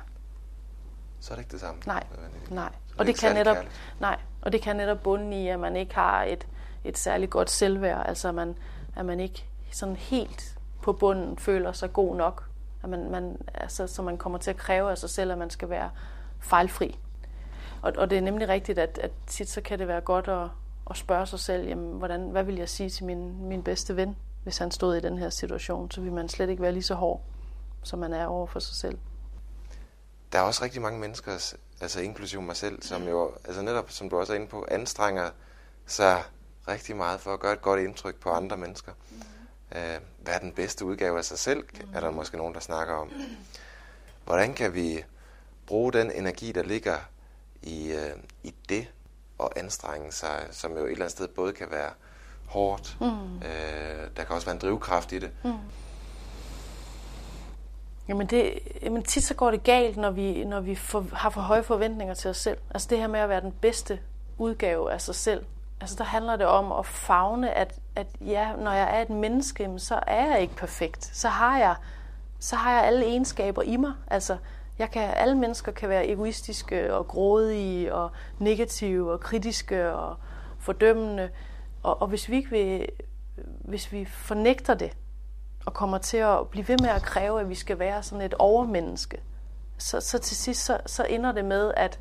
Så 1.19 1.33
er 1.33 1.35
det 1.35 1.41
ikke 1.43 1.51
det 1.51 1.59
samme. 1.59 1.81
Nej, 1.85 2.03
nej. 2.49 2.69
Og 2.97 3.05
det, 3.05 3.19
kan 3.19 3.35
netop, 3.35 3.57
nej, 3.99 4.19
og 4.41 4.51
det 4.51 4.61
kan 4.61 4.75
netop 4.75 4.99
bunde 5.03 5.43
i, 5.43 5.47
at 5.47 5.59
man 5.59 5.75
ikke 5.75 5.95
har 5.95 6.23
et, 6.23 6.47
et 6.83 6.97
særligt 6.97 7.31
godt 7.31 7.49
selvværd. 7.49 8.05
Altså 8.07 8.31
man, 8.31 8.55
at 8.95 9.05
man 9.05 9.19
ikke 9.19 9.45
sådan 9.71 9.95
helt 9.95 10.57
på 10.81 10.93
bunden 10.93 11.37
føler 11.37 11.71
sig 11.71 11.93
god 11.93 12.15
nok. 12.15 12.49
At 12.83 12.89
man, 12.89 13.11
man, 13.11 13.37
altså, 13.53 13.87
så 13.87 14.01
man 14.01 14.17
kommer 14.17 14.39
til 14.39 14.49
at 14.49 14.57
kræve 14.57 14.91
af 14.91 14.97
sig 14.97 15.09
selv, 15.09 15.31
at 15.31 15.37
man 15.37 15.49
skal 15.49 15.69
være 15.69 15.89
fejlfri. 16.39 16.99
Og, 17.81 17.93
og 17.97 18.09
det 18.09 18.17
er 18.17 18.21
nemlig 18.21 18.49
rigtigt, 18.49 18.79
at, 18.79 18.99
at 19.03 19.11
tit 19.27 19.49
så 19.49 19.61
kan 19.61 19.79
det 19.79 19.87
være 19.87 20.01
godt 20.01 20.27
at, 20.27 20.47
at 20.89 20.97
spørge 20.97 21.25
sig 21.25 21.39
selv, 21.39 21.67
jamen, 21.67 21.97
hvordan, 21.97 22.29
hvad 22.29 22.43
vil 22.43 22.55
jeg 22.55 22.69
sige 22.69 22.89
til 22.89 23.05
min, 23.05 23.47
min 23.47 23.63
bedste 23.63 23.95
ven, 23.95 24.17
hvis 24.43 24.57
han 24.57 24.71
stod 24.71 24.95
i 24.95 24.99
den 24.99 25.17
her 25.17 25.29
situation? 25.29 25.91
Så 25.91 26.01
vil 26.01 26.11
man 26.11 26.29
slet 26.29 26.49
ikke 26.49 26.61
være 26.61 26.71
lige 26.71 26.83
så 26.83 26.95
hård, 26.95 27.21
som 27.83 27.99
man 27.99 28.13
er 28.13 28.25
over 28.25 28.47
for 28.47 28.59
sig 28.59 28.75
selv. 28.75 28.97
Der 30.31 30.39
er 30.39 30.43
også 30.43 30.63
rigtig 30.63 30.81
mange 30.81 30.99
mennesker, 30.99 31.55
altså 31.81 32.01
inklusive 32.01 32.41
mig 32.41 32.55
selv, 32.55 32.81
som 32.81 33.03
jo, 33.03 33.33
altså 33.45 33.61
netop 33.61 33.91
som 33.91 34.09
du 34.09 34.19
også 34.19 34.33
er 34.33 34.37
inde 34.37 34.47
på, 34.47 34.67
anstrenger 34.71 35.29
sig 35.85 36.23
rigtig 36.67 36.95
meget 36.95 37.21
for 37.21 37.33
at 37.33 37.39
gøre 37.39 37.53
et 37.53 37.61
godt 37.61 37.79
indtryk 37.79 38.15
på 38.15 38.29
andre 38.29 38.57
mennesker. 38.57 38.91
Mm. 39.09 39.21
Øh, 39.77 39.99
hvad 40.21 40.33
er 40.33 40.39
den 40.39 40.51
bedste 40.51 40.85
udgave 40.85 41.17
af 41.17 41.25
sig 41.25 41.39
selv, 41.39 41.63
mm. 41.73 41.95
er 41.95 41.99
der 41.99 42.11
måske 42.11 42.37
nogen, 42.37 42.53
der 42.53 42.59
snakker 42.59 42.93
om. 42.93 43.11
Hvordan 44.25 44.53
kan 44.53 44.73
vi 44.73 45.03
bruge 45.65 45.93
den 45.93 46.11
energi, 46.11 46.51
der 46.51 46.63
ligger 46.63 46.97
i, 47.61 47.91
øh, 47.91 48.15
i 48.43 48.53
det, 48.69 48.87
og 49.37 49.59
anstrenge 49.59 50.11
sig, 50.11 50.47
som 50.51 50.71
jo 50.71 50.85
et 50.85 50.91
eller 50.91 51.05
andet 51.05 51.11
sted 51.11 51.27
både 51.27 51.53
kan 51.53 51.71
være 51.71 51.91
hårdt, 52.45 52.97
mm. 53.01 53.35
øh, 53.35 54.07
der 54.17 54.23
kan 54.23 54.27
også 54.29 54.45
være 54.45 54.55
en 54.55 54.61
drivkraft 54.61 55.11
i 55.11 55.19
det. 55.19 55.31
Mm. 55.43 55.53
Jamen, 58.09 58.27
det, 58.27 58.59
jamen 58.81 59.03
tit 59.03 59.23
så 59.23 59.33
går 59.33 59.51
det 59.51 59.63
galt, 59.63 59.97
når 59.97 60.11
vi, 60.11 60.43
når 60.43 60.59
vi 60.59 60.75
for, 60.75 61.05
har 61.13 61.29
for 61.29 61.41
høje 61.41 61.63
forventninger 61.63 62.13
til 62.13 62.29
os 62.29 62.37
selv. 62.37 62.57
Altså 62.69 62.87
det 62.89 62.97
her 62.97 63.07
med 63.07 63.19
at 63.19 63.29
være 63.29 63.41
den 63.41 63.51
bedste 63.51 63.99
udgave 64.37 64.91
af 64.91 65.01
sig 65.01 65.15
selv, 65.15 65.45
altså 65.81 65.95
der 65.97 66.03
handler 66.03 66.35
det 66.35 66.45
om 66.45 66.71
at 66.71 66.85
fagne, 66.85 67.51
at, 67.51 67.79
at 67.95 68.07
ja, 68.21 68.55
når 68.55 68.71
jeg 68.71 68.97
er 68.97 69.01
et 69.01 69.09
menneske, 69.09 69.69
så 69.77 69.99
er 70.07 70.25
jeg 70.25 70.41
ikke 70.41 70.55
perfekt. 70.55 71.11
Så 71.13 71.27
har 71.27 71.59
jeg, 71.59 71.75
så 72.39 72.55
har 72.55 72.73
jeg 72.73 72.83
alle 72.83 73.05
egenskaber 73.05 73.61
i 73.61 73.77
mig. 73.77 73.93
Altså, 74.07 74.37
jeg 74.79 74.91
kan, 74.91 75.01
alle 75.15 75.37
mennesker 75.37 75.71
kan 75.71 75.89
være 75.89 76.07
egoistiske 76.07 76.93
og 76.93 77.07
grådige 77.07 77.93
og 77.93 78.11
negative 78.39 79.11
og 79.11 79.19
kritiske 79.19 79.93
og 79.93 80.15
fordømmende. 80.59 81.29
Og, 81.83 82.01
og 82.01 82.07
hvis 82.07 82.29
vi 82.29 82.35
ikke 82.35 82.49
vil, 82.49 82.89
hvis 83.61 83.91
vi 83.91 84.05
fornægter 84.05 84.73
det 84.73 84.91
og 85.65 85.73
kommer 85.73 85.97
til 85.97 86.17
at 86.17 86.47
blive 86.47 86.67
ved 86.67 86.77
med 86.81 86.89
at 86.89 87.01
kræve, 87.01 87.41
at 87.41 87.49
vi 87.49 87.55
skal 87.55 87.79
være 87.79 88.03
sådan 88.03 88.25
et 88.25 88.33
overmenneske, 88.33 89.21
så, 89.77 89.99
så 89.99 90.17
til 90.17 90.37
sidst 90.37 90.65
så, 90.65 90.77
så 90.85 91.03
ender 91.03 91.31
det 91.31 91.45
med, 91.45 91.73
at 91.77 91.99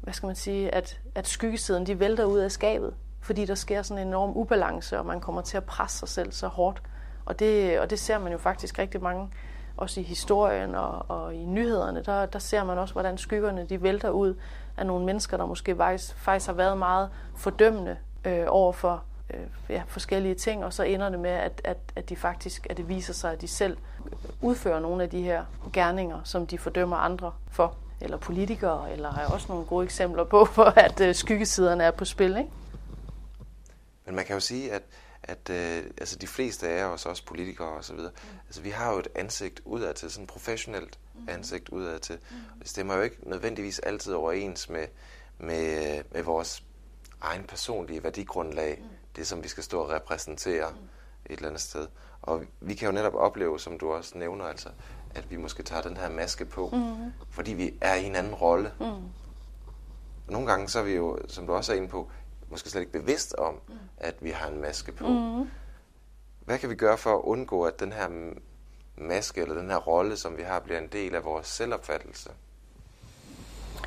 hvad 0.00 0.14
skal 0.14 0.26
man 0.26 0.36
sige, 0.36 0.74
at, 0.74 1.00
at 1.14 1.26
skyggesiden 1.28 1.86
de 1.86 2.00
vælter 2.00 2.24
ud 2.24 2.38
af 2.38 2.52
skabet, 2.52 2.94
fordi 3.20 3.44
der 3.44 3.54
sker 3.54 3.82
sådan 3.82 4.02
en 4.02 4.08
enorm 4.08 4.36
ubalance, 4.36 4.98
og 4.98 5.06
man 5.06 5.20
kommer 5.20 5.42
til 5.42 5.56
at 5.56 5.64
presse 5.64 5.98
sig 5.98 6.08
selv 6.08 6.32
så 6.32 6.48
hårdt. 6.48 6.82
Og 7.24 7.38
det, 7.38 7.80
og 7.80 7.90
det 7.90 8.00
ser 8.00 8.18
man 8.18 8.32
jo 8.32 8.38
faktisk 8.38 8.78
rigtig 8.78 9.02
mange, 9.02 9.28
også 9.76 10.00
i 10.00 10.02
historien 10.02 10.74
og, 10.74 11.10
og 11.10 11.34
i 11.34 11.44
nyhederne, 11.44 12.02
der, 12.02 12.26
der 12.26 12.38
ser 12.38 12.64
man 12.64 12.78
også, 12.78 12.94
hvordan 12.94 13.18
skyggerne 13.18 13.64
de 13.64 13.82
vælter 13.82 14.10
ud 14.10 14.34
af 14.76 14.86
nogle 14.86 15.06
mennesker, 15.06 15.36
der 15.36 15.46
måske 15.46 15.76
faktisk, 15.76 16.16
faktisk 16.16 16.46
har 16.46 16.54
været 16.54 16.78
meget 16.78 17.10
fordømmende 17.36 17.96
øh, 18.24 18.44
over 18.48 18.72
for 18.72 19.04
øh, 19.30 19.46
ja, 19.68 19.82
forskellige 19.86 20.34
ting, 20.34 20.64
og 20.64 20.72
så 20.72 20.82
ender 20.82 21.08
det 21.08 21.18
med, 21.18 21.30
at, 21.30 21.60
at, 21.64 21.78
at 21.96 22.08
de 22.08 22.16
faktisk, 22.16 22.66
at 22.70 22.76
det 22.76 22.88
viser 22.88 23.12
sig, 23.12 23.32
at 23.32 23.40
de 23.40 23.48
selv 23.48 23.76
udfører 24.40 24.80
nogle 24.80 25.02
af 25.02 25.10
de 25.10 25.22
her 25.22 25.44
gerninger, 25.72 26.20
som 26.24 26.46
de 26.46 26.58
fordømmer 26.58 26.96
andre 26.96 27.32
for 27.50 27.76
eller 28.00 28.16
politikere, 28.16 28.92
eller 28.92 29.10
har 29.12 29.26
også 29.26 29.46
nogle 29.48 29.66
gode 29.66 29.84
eksempler 29.84 30.24
på, 30.24 30.44
hvor 30.54 30.64
at 30.64 31.00
øh, 31.00 31.14
skyggesiderne 31.14 31.84
er 31.84 31.90
på 31.90 32.04
spil. 32.04 32.36
Ikke? 32.36 32.50
Men 34.06 34.14
man 34.14 34.24
kan 34.24 34.34
jo 34.34 34.40
sige, 34.40 34.72
at, 34.72 34.82
at 35.22 35.50
øh, 35.50 35.84
altså 35.98 36.16
de 36.16 36.26
fleste 36.26 36.68
af 36.68 36.84
os, 36.84 37.06
også 37.06 37.24
politikere 37.24 37.68
og 37.68 37.84
så 37.84 37.94
videre, 37.94 38.10
mm. 38.10 38.38
altså 38.46 38.62
vi 38.62 38.70
har 38.70 38.92
jo 38.92 38.98
et 38.98 39.08
ansigt 39.14 39.60
udad 39.64 39.94
til, 39.94 40.10
sådan 40.10 40.24
et 40.24 40.30
professionelt 40.30 40.98
mm. 41.14 41.28
ansigt 41.28 41.68
udad 41.68 41.98
til. 41.98 42.18
Mm. 42.30 42.36
Det 42.58 42.68
stemmer 42.68 42.94
jo 42.94 43.02
ikke 43.02 43.16
nødvendigvis 43.22 43.78
altid 43.78 44.12
overens 44.12 44.68
med, 44.68 44.86
med, 45.38 46.02
med 46.12 46.22
vores 46.22 46.62
egen 47.24 47.44
personlige 47.44 48.04
værdigrundlag, 48.04 48.78
mm. 48.80 48.88
det 49.16 49.26
som 49.26 49.42
vi 49.42 49.48
skal 49.48 49.64
stå 49.64 49.80
og 49.80 49.90
repræsentere 49.90 50.70
mm. 50.70 50.76
et 51.26 51.36
eller 51.36 51.48
andet 51.48 51.62
sted. 51.62 51.86
Og 52.22 52.44
vi 52.60 52.74
kan 52.74 52.86
jo 52.86 52.92
netop 52.92 53.14
opleve, 53.14 53.60
som 53.60 53.78
du 53.78 53.92
også 53.92 54.18
nævner, 54.18 54.44
altså, 54.44 54.68
at 55.14 55.30
vi 55.30 55.36
måske 55.36 55.62
tager 55.62 55.82
den 55.82 55.96
her 55.96 56.10
maske 56.10 56.44
på, 56.44 56.70
mm. 56.72 57.12
fordi 57.30 57.52
vi 57.52 57.74
er 57.80 57.94
i 57.94 58.04
en 58.04 58.16
anden 58.16 58.34
rolle. 58.34 58.72
Mm. 58.80 58.86
Nogle 60.28 60.46
gange 60.46 60.68
så 60.68 60.78
er 60.78 60.82
vi 60.82 60.94
jo, 60.94 61.18
som 61.28 61.46
du 61.46 61.52
også 61.52 61.72
er 61.72 61.76
inde 61.76 61.88
på, 61.88 62.10
måske 62.50 62.70
slet 62.70 62.80
ikke 62.80 62.92
bevidst 62.92 63.34
om, 63.34 63.54
mm. 63.68 63.74
at 63.98 64.14
vi 64.20 64.30
har 64.30 64.48
en 64.48 64.60
maske 64.60 64.92
på. 64.92 65.08
Mm. 65.08 65.50
Hvad 66.44 66.58
kan 66.58 66.70
vi 66.70 66.74
gøre 66.74 66.98
for 66.98 67.16
at 67.16 67.20
undgå, 67.22 67.62
at 67.62 67.80
den 67.80 67.92
her 67.92 68.08
maske 68.96 69.40
eller 69.40 69.54
den 69.54 69.70
her 69.70 69.76
rolle, 69.76 70.16
som 70.16 70.36
vi 70.36 70.42
har, 70.42 70.60
bliver 70.60 70.78
en 70.78 70.88
del 70.88 71.14
af 71.14 71.24
vores 71.24 71.46
selvopfattelse? 71.46 72.30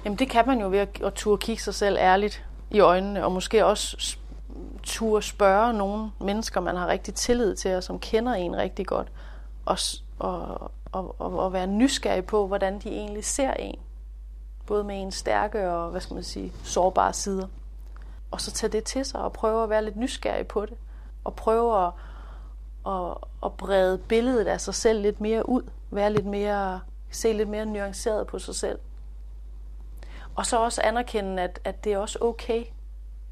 Jamen 0.06 0.20
det 0.20 0.29
kan 0.29 0.48
man 0.48 0.62
jo 0.62 0.70
ved 0.70 0.79
at, 0.79 1.01
at 1.01 1.13
turde 1.13 1.41
kigge 1.41 1.63
sig 1.63 1.75
selv 1.75 1.98
ærligt 1.98 2.46
i 2.69 2.79
øjnene, 2.79 3.25
og 3.25 3.31
måske 3.31 3.65
også 3.65 4.17
turde 4.83 5.25
spørge 5.25 5.74
nogle 5.74 6.12
mennesker, 6.19 6.62
man 6.62 6.75
har 6.75 6.88
rigtig 6.88 7.13
tillid 7.13 7.55
til, 7.55 7.75
og 7.75 7.83
som 7.83 8.00
kender 8.00 8.33
en 8.33 8.57
rigtig 8.57 8.88
godt, 8.88 9.07
og, 9.65 9.77
og, 10.19 10.71
og, 10.91 11.15
og, 11.19 11.53
være 11.53 11.67
nysgerrig 11.67 12.25
på, 12.25 12.47
hvordan 12.47 12.79
de 12.79 12.89
egentlig 12.89 13.25
ser 13.25 13.53
en. 13.53 13.79
Både 14.65 14.83
med 14.83 15.01
en 15.01 15.12
stærke 15.12 15.71
og, 15.71 15.91
hvad 15.91 16.01
skal 16.01 16.13
man 16.13 16.24
sige, 16.24 16.53
sårbare 16.63 17.13
sider. 17.13 17.47
Og 18.31 18.41
så 18.41 18.51
tage 18.51 18.71
det 18.71 18.83
til 18.83 19.05
sig 19.05 19.21
og 19.21 19.33
prøve 19.33 19.63
at 19.63 19.69
være 19.69 19.86
lidt 19.86 19.95
nysgerrig 19.95 20.47
på 20.47 20.65
det. 20.65 20.77
Og 21.24 21.36
prøve 21.36 21.86
at, 21.86 21.91
at, 22.88 23.17
at 23.45 23.53
brede 23.53 23.97
billedet 23.97 24.47
af 24.47 24.62
sig 24.62 24.75
selv 24.75 25.01
lidt 25.01 25.21
mere 25.21 25.50
ud. 25.50 25.62
Være 25.91 26.13
lidt 26.13 26.25
mere, 26.25 26.79
se 27.12 27.33
lidt 27.33 27.50
mere 27.50 27.65
nuanceret 27.65 28.27
på 28.27 28.39
sig 28.39 28.55
selv. 28.55 28.79
Og 30.38 30.46
så 30.46 30.58
også 30.58 30.82
anerkende, 30.84 31.44
at, 31.44 31.60
at 31.63 31.84
det 31.84 31.94
er 31.94 31.98
også 31.98 32.17
okay, 32.22 32.63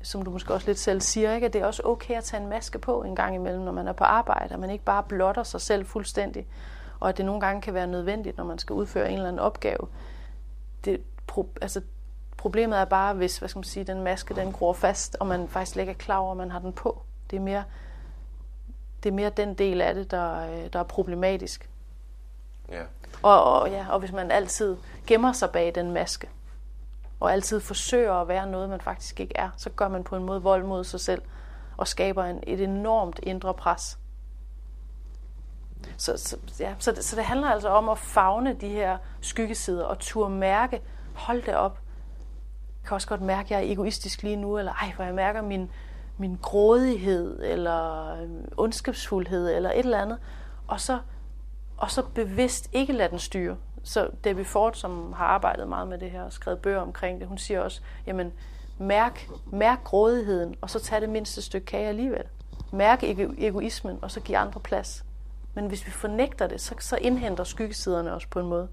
som 0.02 0.22
du 0.22 0.32
måske 0.32 0.54
også 0.54 0.68
lidt 0.68 0.80
selv 0.80 1.02
siger, 1.02 1.34
ikke? 1.34 1.46
at 1.46 1.54
det 1.54 1.62
er 1.62 1.66
også 1.66 1.82
okay 1.86 2.14
at 2.18 2.24
tage 2.24 2.44
en 2.44 2.50
maske 2.50 2.80
på 2.80 3.04
en 3.04 3.16
gang 3.16 3.36
imellem, 3.36 3.62
når 3.62 3.72
man 3.72 3.88
er 3.88 3.94
på 3.94 4.04
arbejde, 4.04 4.54
at 4.54 4.60
man 4.60 4.70
ikke 4.70 4.86
bare 4.86 5.04
blotter 5.04 5.44
sig 5.44 5.62
selv 5.62 5.86
fuldstændig, 5.86 6.48
og 7.00 7.10
at 7.10 7.18
det 7.18 7.26
nogle 7.26 7.42
gange 7.42 7.62
kan 7.62 7.74
være 7.74 7.88
nødvendigt, 7.88 8.38
når 8.38 8.44
man 8.44 8.60
skal 8.60 8.74
udføre 8.74 9.08
en 9.10 9.14
eller 9.14 9.28
anden 9.28 9.40
opgave. 9.40 9.88
Det, 10.86 11.02
pro, 11.28 11.50
altså, 11.62 11.82
problemet 12.38 12.80
er 12.80 12.86
bare, 12.86 13.14
hvis 13.14 13.38
hvad 13.38 13.50
skal 13.50 13.60
man 13.60 13.64
sige, 13.64 13.84
den 13.84 14.04
maske 14.04 14.36
den 14.36 14.52
gror 14.52 14.74
fast, 14.74 15.18
og 15.20 15.28
man 15.28 15.48
faktisk 15.48 15.78
ikke 15.78 15.90
er 15.90 15.96
klar 15.96 16.18
over, 16.18 16.32
at 16.32 16.38
man 16.38 16.52
har 16.52 16.60
den 16.60 16.74
på. 16.74 17.02
Det 17.32 17.38
er 17.38 17.42
mere, 17.42 17.64
det 19.04 19.10
er 19.10 19.14
mere 19.14 19.30
den 19.30 19.54
del 19.54 19.82
af 19.82 19.94
det, 19.94 20.12
der, 20.12 20.52
øh, 20.52 20.74
der 20.74 20.80
er 20.80 20.84
problematisk. 20.84 21.70
Ja. 22.72 22.82
Og, 23.22 23.44
og, 23.44 23.70
ja, 23.70 23.86
og 23.90 24.00
hvis 24.00 24.12
man 24.12 24.32
altid 24.32 24.78
gemmer 25.08 25.32
sig 25.32 25.50
bag 25.50 25.76
den 25.76 25.92
maske, 25.92 26.30
og 27.19 27.34
altid 27.34 27.60
forsøger 27.60 28.13
at 28.13 28.27
være 28.27 28.48
noget, 28.48 28.69
man 28.69 28.81
faktisk 28.81 29.19
ikke 29.19 29.38
er, 29.38 29.50
så 29.57 29.69
gør 29.69 29.88
man 29.88 30.03
på 30.03 30.15
en 30.15 30.24
måde 30.24 30.41
vold 30.41 30.63
mod 30.63 30.84
sig 30.84 31.00
selv, 31.00 31.22
og 31.77 31.88
skaber 31.88 32.24
en, 32.24 32.39
et 32.48 32.62
enormt 32.62 33.19
indre 33.24 33.53
pres. 33.53 34.00
Så, 35.98 36.17
så, 36.17 36.38
ja, 36.60 36.74
så, 36.79 36.91
det, 36.91 37.03
så 37.03 37.15
det 37.15 37.24
handler 37.24 37.48
altså 37.48 37.69
om 37.69 37.89
at 37.89 37.98
fagne 37.98 38.53
de 38.53 38.69
her 38.69 38.98
skyggesider 39.22 39.86
og 39.86 40.00
turde 40.00 40.36
mærke, 40.36 40.81
hold 41.15 41.41
det 41.41 41.55
op. 41.55 41.79
Jeg 42.81 42.88
kan 42.88 42.95
også 42.95 43.07
godt 43.07 43.22
mærke, 43.22 43.45
at 43.45 43.51
jeg 43.51 43.67
er 43.67 43.72
egoistisk 43.72 44.24
lige 44.24 44.36
nu, 44.36 44.57
eller 44.57 44.74
ej, 44.74 44.93
hvor 44.95 45.05
jeg 45.05 45.13
mærker 45.13 45.41
min, 45.41 45.72
min 46.17 46.38
grådighed, 46.41 47.43
eller 47.43 48.12
øhm, 48.22 48.45
ondskabsfuldhed, 48.57 49.55
eller 49.55 49.69
et 49.72 49.79
eller 49.79 50.01
andet. 50.01 50.17
Og 50.67 50.79
så, 50.79 51.00
og 51.77 51.91
så 51.91 52.03
bevidst 52.13 52.70
ikke 52.74 52.94
lade 52.94 53.10
den 53.10 53.20
styre. 53.20 53.58
Så 53.84 54.10
Debbie 54.24 54.46
Ford, 54.46 54.74
som 54.74 55.13
har 55.13 55.25
arbejdet 55.25 55.67
meget 55.67 55.88
med 55.88 55.98
det 55.98 56.12
her 56.12 56.24
og 56.24 56.34
skrevet 56.34 56.60
bøger 56.62 56.79
omkring 56.79 57.20
det, 57.20 57.27
hun 57.27 57.38
siger 57.38 57.62
også, 57.62 57.82
jamen 58.08 58.34
mærk, 58.79 59.29
mærk 59.51 59.84
grådigheden, 59.84 60.55
og 60.62 60.70
så 60.70 60.79
tag 60.79 61.01
det 61.01 61.10
mindste 61.10 61.41
stykke 61.41 61.65
kage 61.65 61.88
alligevel. 61.88 62.24
Mærk 62.74 63.03
egoismen, 63.38 64.00
og 64.01 64.12
så 64.12 64.20
giv 64.20 64.36
andre 64.36 64.60
plads. 64.60 65.05
Men 65.53 65.67
hvis 65.67 65.86
vi 65.86 65.91
fornægter 65.91 66.48
det, 66.48 66.62
så, 66.62 66.75
så 66.79 66.96
indhenter 66.96 67.44
skyggesiderne 67.44 68.13
os 68.13 68.25
på 68.25 68.39
en 68.39 68.48
måde. 68.48 68.70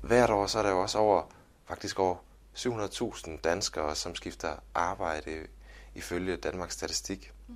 Hvert 0.00 0.30
år 0.30 0.46
så 0.46 0.58
er 0.58 0.62
der 0.62 0.70
jo 0.70 0.82
også 0.82 0.98
over, 0.98 1.22
faktisk 1.64 1.98
over 1.98 2.16
700.000 2.56 3.40
danskere, 3.40 3.94
som 3.94 4.14
skifter 4.14 4.52
arbejde 4.74 5.30
ifølge 5.94 6.36
Danmarks 6.36 6.74
Statistik. 6.74 7.32
Mm. 7.48 7.54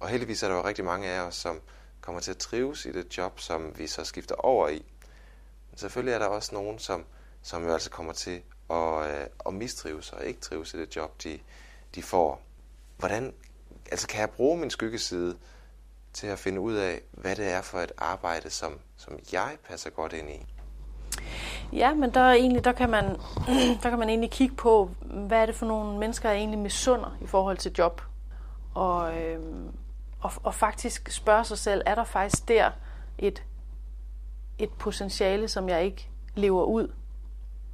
Og 0.00 0.08
heldigvis 0.08 0.42
er 0.42 0.48
der 0.48 0.56
jo 0.56 0.64
rigtig 0.64 0.84
mange 0.84 1.08
af 1.08 1.20
os, 1.20 1.34
som 1.34 1.60
kommer 2.04 2.20
til 2.20 2.30
at 2.30 2.36
trives 2.36 2.86
i 2.86 2.92
det 2.92 3.18
job, 3.18 3.40
som 3.40 3.78
vi 3.78 3.86
så 3.86 4.04
skifter 4.04 4.34
over 4.34 4.68
i. 4.68 4.84
Men 5.70 5.78
selvfølgelig 5.78 6.14
er 6.14 6.18
der 6.18 6.26
også 6.26 6.54
nogen, 6.54 6.78
som, 6.78 7.04
som 7.42 7.64
jo 7.64 7.72
altså 7.72 7.90
kommer 7.90 8.12
til 8.12 8.42
at, 8.70 9.06
øh, 9.10 9.26
at 9.46 9.54
mistrives 9.54 10.12
og 10.12 10.24
ikke 10.24 10.40
trives 10.40 10.74
i 10.74 10.80
det 10.80 10.96
job, 10.96 11.22
de, 11.22 11.38
de 11.94 12.02
får. 12.02 12.42
Hvordan 12.96 13.34
altså 13.90 14.08
kan 14.08 14.20
jeg 14.20 14.30
bruge 14.30 14.58
min 14.58 14.70
skyggeside 14.70 15.36
til 16.12 16.26
at 16.26 16.38
finde 16.38 16.60
ud 16.60 16.74
af, 16.74 17.00
hvad 17.10 17.36
det 17.36 17.48
er 17.48 17.62
for 17.62 17.78
et 17.78 17.92
arbejde, 17.98 18.50
som, 18.50 18.78
som 18.96 19.18
jeg 19.32 19.56
passer 19.68 19.90
godt 19.90 20.12
ind 20.12 20.30
i? 20.30 20.46
Ja, 21.72 21.94
men 21.94 22.14
der, 22.14 22.20
er 22.20 22.32
egentlig, 22.32 22.64
der, 22.64 22.72
kan 22.72 22.90
man, 22.90 23.04
der 23.82 23.90
kan 23.90 23.98
man 23.98 24.08
egentlig 24.08 24.30
kigge 24.30 24.54
på, 24.54 24.90
hvad 25.00 25.38
er 25.38 25.46
det 25.46 25.54
for 25.54 25.66
nogle 25.66 25.98
mennesker, 25.98 26.28
der 26.28 26.36
egentlig 26.36 26.58
misunder 26.58 27.18
i 27.22 27.26
forhold 27.26 27.56
til 27.56 27.72
job. 27.78 28.02
Og, 28.74 29.22
øhm, 29.22 29.70
og, 30.24 30.32
og 30.42 30.54
faktisk 30.54 31.10
spørge 31.10 31.44
sig 31.44 31.58
selv, 31.58 31.82
er 31.86 31.94
der 31.94 32.04
faktisk 32.04 32.48
der 32.48 32.70
et, 33.18 33.42
et 34.58 34.70
potentiale, 34.70 35.48
som 35.48 35.68
jeg 35.68 35.84
ikke 35.84 36.10
lever 36.34 36.64
ud 36.64 36.92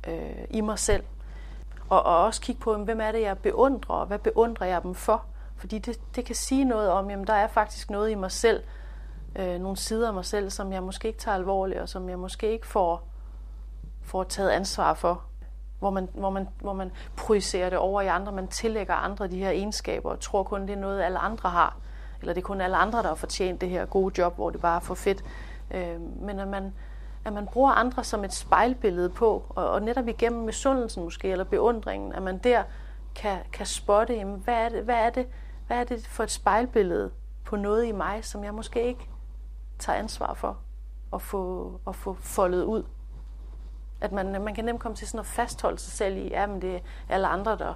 øh, 0.09 0.45
i 0.51 0.61
mig 0.61 0.79
selv? 0.79 1.05
Og, 1.89 2.03
og 2.03 2.25
også 2.25 2.41
kigge 2.41 2.61
på, 2.61 2.77
hvem 2.77 3.01
er 3.01 3.13
det, 3.13 3.21
jeg 3.21 3.39
beundrer, 3.39 3.95
og 3.95 4.07
hvad 4.07 4.19
beundrer 4.19 4.67
jeg 4.67 4.83
dem 4.83 4.95
for? 4.95 5.25
Fordi 5.57 5.79
det, 5.79 6.01
det 6.17 6.25
kan 6.25 6.35
sige 6.35 6.65
noget 6.65 6.91
om, 6.91 7.11
jamen 7.11 7.27
der 7.27 7.33
er 7.33 7.47
faktisk 7.47 7.91
noget 7.91 8.11
i 8.11 8.15
mig 8.15 8.31
selv, 8.31 8.63
øh, 9.37 9.61
nogle 9.61 9.77
sider 9.77 10.09
af 10.09 10.15
mig 10.15 10.25
selv, 10.25 10.51
som 10.51 10.73
jeg 10.73 10.83
måske 10.83 11.09
ikke 11.09 11.21
tager 11.21 11.35
alvorligt, 11.35 11.81
og 11.81 11.89
som 11.89 12.09
jeg 12.09 12.19
måske 12.19 12.53
ikke 12.53 12.67
får, 12.67 13.09
får 14.03 14.25
taget 14.25 14.51
ansvar 14.51 14.95
for. 14.95 15.23
Hvor 15.79 15.91
man, 15.91 16.09
hvor, 16.15 16.31
man, 16.31 16.49
hvor 16.61 16.73
man 16.73 16.93
projicerer 17.17 17.71
det 17.71 17.79
over 17.79 18.01
i 18.01 18.07
andre, 18.07 18.33
man 18.33 18.49
tillægger 18.49 18.95
andre 18.95 19.29
de 19.29 19.39
her 19.39 19.51
egenskaber, 19.51 20.11
og 20.11 20.21
tror 20.21 20.43
kun, 20.43 20.63
det 20.63 20.71
er 20.71 20.77
noget, 20.77 21.03
alle 21.03 21.19
andre 21.19 21.51
har. 21.51 21.77
Eller 22.21 22.33
det 22.33 22.41
er 22.41 22.47
kun 22.47 22.61
alle 22.61 22.77
andre, 22.77 23.03
der 23.03 23.09
har 23.09 23.15
fortjent 23.15 23.61
det 23.61 23.69
her 23.69 23.87
gode 23.87 24.21
job, 24.21 24.35
hvor 24.35 24.51
det 24.51 24.61
bare 24.61 24.77
er 24.77 24.81
for 24.81 24.95
fedt. 24.95 25.25
Øh, 25.71 26.01
men 26.01 26.39
at 26.39 26.49
man, 26.49 26.73
at 27.25 27.33
man 27.33 27.47
bruger 27.47 27.73
andre 27.73 28.05
som 28.05 28.25
et 28.25 28.33
spejlbillede 28.33 29.11
på, 29.11 29.45
og, 29.49 29.71
og 29.71 29.83
netop 29.83 30.09
igennem 30.09 30.45
misundelsen 30.45 31.05
måske, 31.05 31.29
eller 31.29 31.45
beundringen, 31.45 32.13
at 32.13 32.23
man 32.23 32.39
der 32.39 32.63
kan, 33.15 33.39
kan 33.53 33.67
spotte, 33.67 34.15
jamen, 34.15 34.41
hvad, 34.41 34.55
er 34.55 34.69
det, 34.69 34.83
hvad 34.83 34.95
er 34.95 35.11
det, 35.11 35.27
hvad 35.67 35.79
er 35.79 35.85
det 35.85 36.07
for 36.07 36.23
et 36.23 36.31
spejlbillede 36.31 37.11
på 37.45 37.57
noget 37.57 37.87
i 37.87 37.93
mig, 37.93 38.25
som 38.25 38.45
jeg 38.45 38.55
måske 38.55 38.87
ikke 38.87 39.09
tager 39.79 39.99
ansvar 39.99 40.35
for 40.35 40.59
at 41.13 41.23
få, 41.23 41.73
at 41.87 41.97
få 41.97 42.17
foldet 42.21 42.65
ud? 42.65 42.83
At 44.01 44.13
man, 44.13 44.43
man 44.43 44.55
kan 44.55 44.65
nemt 44.65 44.81
komme 44.81 44.97
til 44.97 45.09
sådan 45.09 45.21
at 45.21 45.27
fastholde 45.27 45.79
sig 45.79 45.93
selv 45.93 46.17
i, 46.17 46.29
ja, 46.29 46.47
men 46.47 46.63
det 46.63 46.75
er 46.75 46.81
alle 47.09 47.27
andre, 47.27 47.59
der, 47.59 47.75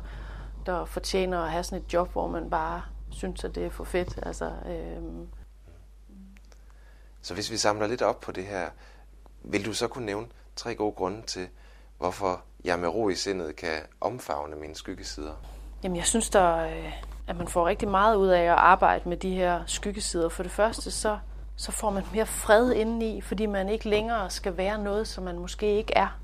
der 0.67 0.85
fortjener 0.85 1.41
at 1.43 1.51
have 1.51 1.65
sådan 1.65 1.85
et 1.85 1.93
job, 1.93 2.13
hvor 2.13 2.29
man 2.29 2.51
bare 2.51 2.83
synes, 3.11 3.45
at 3.45 3.55
det 3.55 3.65
er 3.65 3.71
for 3.71 3.85
fedt. 3.85 4.19
Altså, 4.23 4.53
øh, 4.67 5.03
så 7.23 7.35
hvis 7.35 7.51
vi 7.51 7.57
samler 7.57 7.87
lidt 7.87 8.03
op 8.03 8.21
på 8.21 8.33
det 8.33 8.45
her, 8.45 8.71
vil 9.43 9.67
du 9.67 9.73
så 9.73 9.89
kunne 9.89 10.07
nævne 10.07 10.27
tre 10.57 10.75
gode 10.75 10.93
grunde 10.93 11.23
til, 11.23 11.49
hvorfor 11.99 12.43
jeg 12.65 12.79
med 12.79 12.89
ro 12.89 13.09
i 13.09 13.15
sindet 13.15 13.57
kan 13.57 13.79
omfavne 14.01 14.57
mine 14.57 14.75
skyggesider? 14.75 15.35
Jamen, 15.83 15.97
jeg 15.97 16.05
synes, 16.05 16.31
der, 16.31 16.57
øh, 16.57 16.93
at 17.27 17.37
man 17.37 17.49
får 17.49 17.67
rigtig 17.67 17.89
meget 17.89 18.17
ud 18.17 18.29
af 18.29 18.43
at 18.43 18.49
arbejde 18.49 19.09
med 19.09 19.17
de 19.17 19.35
her 19.35 19.63
skyggesider. 19.67 20.29
For 20.29 20.43
det 20.43 20.53
første, 20.53 20.91
så, 20.91 21.19
så 21.57 21.73
får 21.73 21.91
man 21.91 22.03
mere 22.13 22.27
fred 22.27 22.73
indeni, 22.73 23.21
fordi 23.21 23.47
man 23.47 23.69
ikke 23.69 23.89
længere 23.89 24.31
skal 24.31 24.57
være 24.57 24.79
noget, 24.79 25.09
som 25.09 25.25
man 25.25 25.39
måske 25.39 25.77
ikke 25.77 25.93
er. 25.97 26.19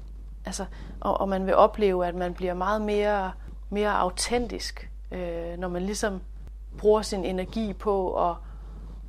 Altså, 0.44 0.64
og, 1.00 1.20
og 1.20 1.28
man 1.28 1.46
vil 1.46 1.54
opleve, 1.54 2.06
at 2.06 2.14
man 2.14 2.34
bliver 2.34 2.54
meget 2.54 2.82
mere, 2.82 3.32
mere 3.70 3.92
autentisk, 3.98 4.90
øh, 5.12 5.58
når 5.58 5.68
man 5.68 5.82
ligesom 5.82 6.20
bruger 6.78 7.02
sin 7.02 7.24
energi 7.24 7.72
på 7.72 8.28
at, 8.30 8.36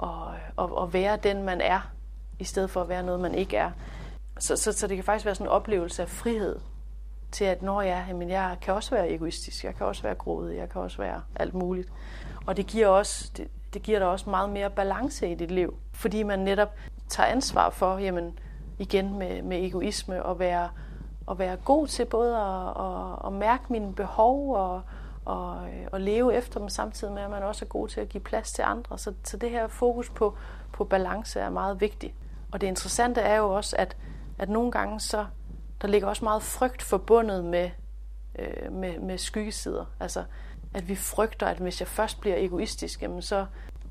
at, 0.04 0.10
at, 0.60 0.70
at 0.82 0.94
være 0.94 1.18
den, 1.18 1.44
man 1.44 1.62
er, 1.62 1.92
i 2.40 2.44
stedet 2.44 2.70
for 2.70 2.82
at 2.82 2.90
være 2.90 3.04
noget, 3.04 3.20
man 3.22 3.36
ikke 3.36 3.58
er. 3.58 3.72
Så, 4.40 4.56
så, 4.56 4.72
så 4.72 4.88
det 4.88 4.98
kan 4.98 5.04
faktisk 5.04 5.26
være 5.26 5.36
sådan 5.36 5.48
en 5.48 5.52
oplevelse 5.52 6.02
af 6.02 6.10
frihed 6.10 6.60
til, 7.32 7.46
at 7.46 7.62
når 7.62 7.82
jeg, 7.82 8.06
jamen 8.08 8.30
jeg 8.30 8.58
kan 8.62 8.74
også 8.74 8.96
være 8.96 9.10
egoistisk, 9.10 9.64
jeg 9.64 9.76
kan 9.76 9.86
også 9.86 10.04
være 10.04 10.16
grådig, 10.16 10.58
jeg 10.58 10.70
kan 10.70 10.82
også 10.82 10.98
være 10.98 11.22
alt 11.36 11.54
muligt. 11.54 11.90
Og 12.46 12.58
det 12.58 12.68
giver, 12.68 12.88
også, 12.88 13.32
det, 13.38 13.48
det 13.74 13.82
giver 13.82 14.00
dig 14.00 14.08
også 14.08 14.30
meget 14.30 14.50
mere 14.50 14.70
balance 14.70 15.32
i 15.32 15.36
dit 15.36 15.52
liv, 15.52 15.76
fordi 15.94 16.24
man 16.24 16.40
netop 16.40 16.74
tager 17.08 17.28
ansvar 17.28 17.70
for, 17.70 17.98
jamen 17.98 18.40
igen 18.80 19.18
med, 19.18 19.42
med 19.42 19.66
egoisme, 19.66 20.24
og 20.24 20.40
være, 20.40 20.70
at 21.32 21.40
være 21.40 21.58
god 21.58 21.88
til 21.88 22.06
både 22.06 22.38
at, 22.38 22.68
at, 22.68 23.28
at 23.28 23.34
mærke 23.34 23.64
mine 23.70 23.94
behov 23.94 24.56
og, 24.56 24.82
og, 25.26 25.68
øh, 25.68 25.88
og 25.92 26.02
leve 26.02 26.34
efter 26.36 26.60
dem, 26.60 26.70
samtidig 26.70 27.14
med, 27.14 27.22
at 27.22 27.30
man 27.30 27.44
også 27.44 27.66
er 27.66 27.70
god 27.70 27.88
til 27.88 28.02
at 28.02 28.10
give 28.10 28.22
plads 28.22 28.52
til 28.52 28.62
andre. 28.62 28.98
Så, 28.98 29.14
så 29.24 29.38
det 29.38 29.50
her 29.50 29.68
fokus 29.68 30.10
på, 30.10 30.38
på 30.74 30.84
balance 30.84 31.40
er 31.40 31.50
meget 31.50 31.82
vigtigt. 31.82 32.14
Og 32.52 32.62
det 32.62 32.68
interessante 32.68 33.22
er 33.22 33.36
jo 33.36 33.56
også, 33.56 33.76
at, 33.80 33.98
at 34.40 34.50
nogle 34.50 34.72
gange 34.72 35.00
så 35.00 35.26
der 35.82 35.88
ligger 35.88 36.08
også 36.08 36.26
meget 36.26 36.44
frygt 36.44 36.82
forbundet 36.82 37.46
med, 37.46 37.70
øh, 38.40 38.74
med, 38.74 39.00
med 39.00 39.18
skyggesider. 39.18 39.86
Altså, 40.00 40.24
at 40.74 40.90
vi 40.90 40.96
frygter, 40.96 41.48
at 41.48 41.58
hvis 41.58 41.80
jeg 41.80 41.88
først 41.88 42.22
bliver 42.22 42.36
egoistisk, 42.38 43.02
jamen 43.02 43.22
så, 43.22 43.46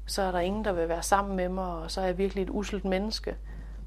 så 0.06 0.22
er 0.22 0.32
der 0.32 0.38
ingen, 0.38 0.64
der 0.64 0.72
vil 0.72 0.88
være 0.88 1.02
sammen 1.02 1.36
med 1.36 1.48
mig, 1.48 1.64
og 1.64 1.90
så 1.90 2.00
er 2.00 2.04
jeg 2.04 2.18
virkelig 2.18 2.42
et 2.42 2.50
uselt 2.50 2.84
menneske. 2.84 3.36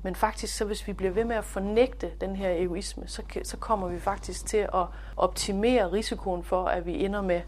Men 0.04 0.16
faktisk, 0.16 0.58
så 0.58 0.66
hvis 0.66 0.88
vi 0.88 0.94
bliver 0.94 1.12
ved 1.12 1.26
med 1.26 1.36
at 1.36 1.46
fornægte 1.46 2.12
den 2.22 2.36
her 2.36 2.50
egoisme, 2.50 3.08
så, 3.08 3.24
så 3.44 3.58
kommer 3.58 3.88
vi 3.88 4.00
faktisk 4.00 4.46
til 4.46 4.58
at 4.58 4.86
optimere 5.18 5.92
risikoen 5.92 6.44
for, 6.44 6.66
at 6.66 6.86
vi 6.86 7.06
ender 7.06 7.22
med, 7.22 7.42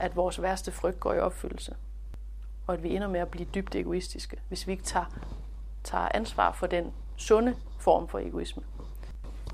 at 0.00 0.16
vores 0.16 0.42
værste 0.42 0.72
frygt 0.72 1.00
går 1.00 1.14
i 1.14 1.18
opfyldelse. 1.18 1.74
Og 2.66 2.74
at 2.74 2.82
vi 2.82 2.96
ender 2.96 3.08
med 3.08 3.20
at 3.20 3.28
blive 3.28 3.48
dybt 3.54 3.74
egoistiske, 3.74 4.36
hvis 4.48 4.66
vi 4.66 4.72
ikke 4.72 4.84
tager, 4.84 5.06
tager 5.84 6.08
ansvar 6.14 6.52
for 6.52 6.66
den 6.66 6.92
sunde 7.16 7.54
form 7.80 8.08
for 8.08 8.18
egoisme. 8.18 8.62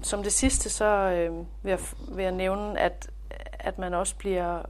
Som 0.03 0.23
det 0.23 0.33
sidste, 0.33 0.71
så 0.71 0.85
øh, 0.85 1.37
vil, 1.37 1.71
jeg, 1.71 1.79
vil 2.09 2.23
jeg 2.23 2.33
nævne, 2.33 2.81
at, 2.81 3.11
at 3.51 3.79
man 3.79 3.95
også 3.95 4.17
bliver, 4.17 4.63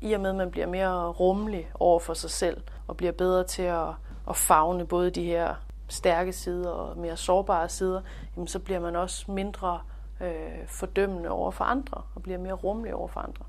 i 0.00 0.12
og 0.12 0.20
med 0.20 0.30
at 0.30 0.36
man 0.36 0.50
bliver 0.50 0.66
mere 0.66 1.08
rummelig 1.08 1.70
over 1.74 1.98
for 1.98 2.14
sig 2.14 2.30
selv, 2.30 2.62
og 2.86 2.96
bliver 2.96 3.12
bedre 3.12 3.44
til 3.44 3.62
at, 3.62 3.88
at 4.28 4.36
fagne 4.36 4.86
både 4.86 5.10
de 5.10 5.24
her 5.24 5.54
stærke 5.88 6.32
sider 6.32 6.70
og 6.70 6.98
mere 6.98 7.16
sårbare 7.16 7.68
sider, 7.68 8.02
jamen 8.36 8.48
så 8.48 8.58
bliver 8.58 8.80
man 8.80 8.96
også 8.96 9.32
mindre 9.32 9.80
øh, 10.20 10.66
fordømmende 10.66 11.28
over 11.28 11.50
for 11.50 11.64
andre, 11.64 12.02
og 12.14 12.22
bliver 12.22 12.38
mere 12.38 12.52
rummelig 12.52 12.94
over 12.94 13.08
for 13.08 13.20
andre. 13.20 13.44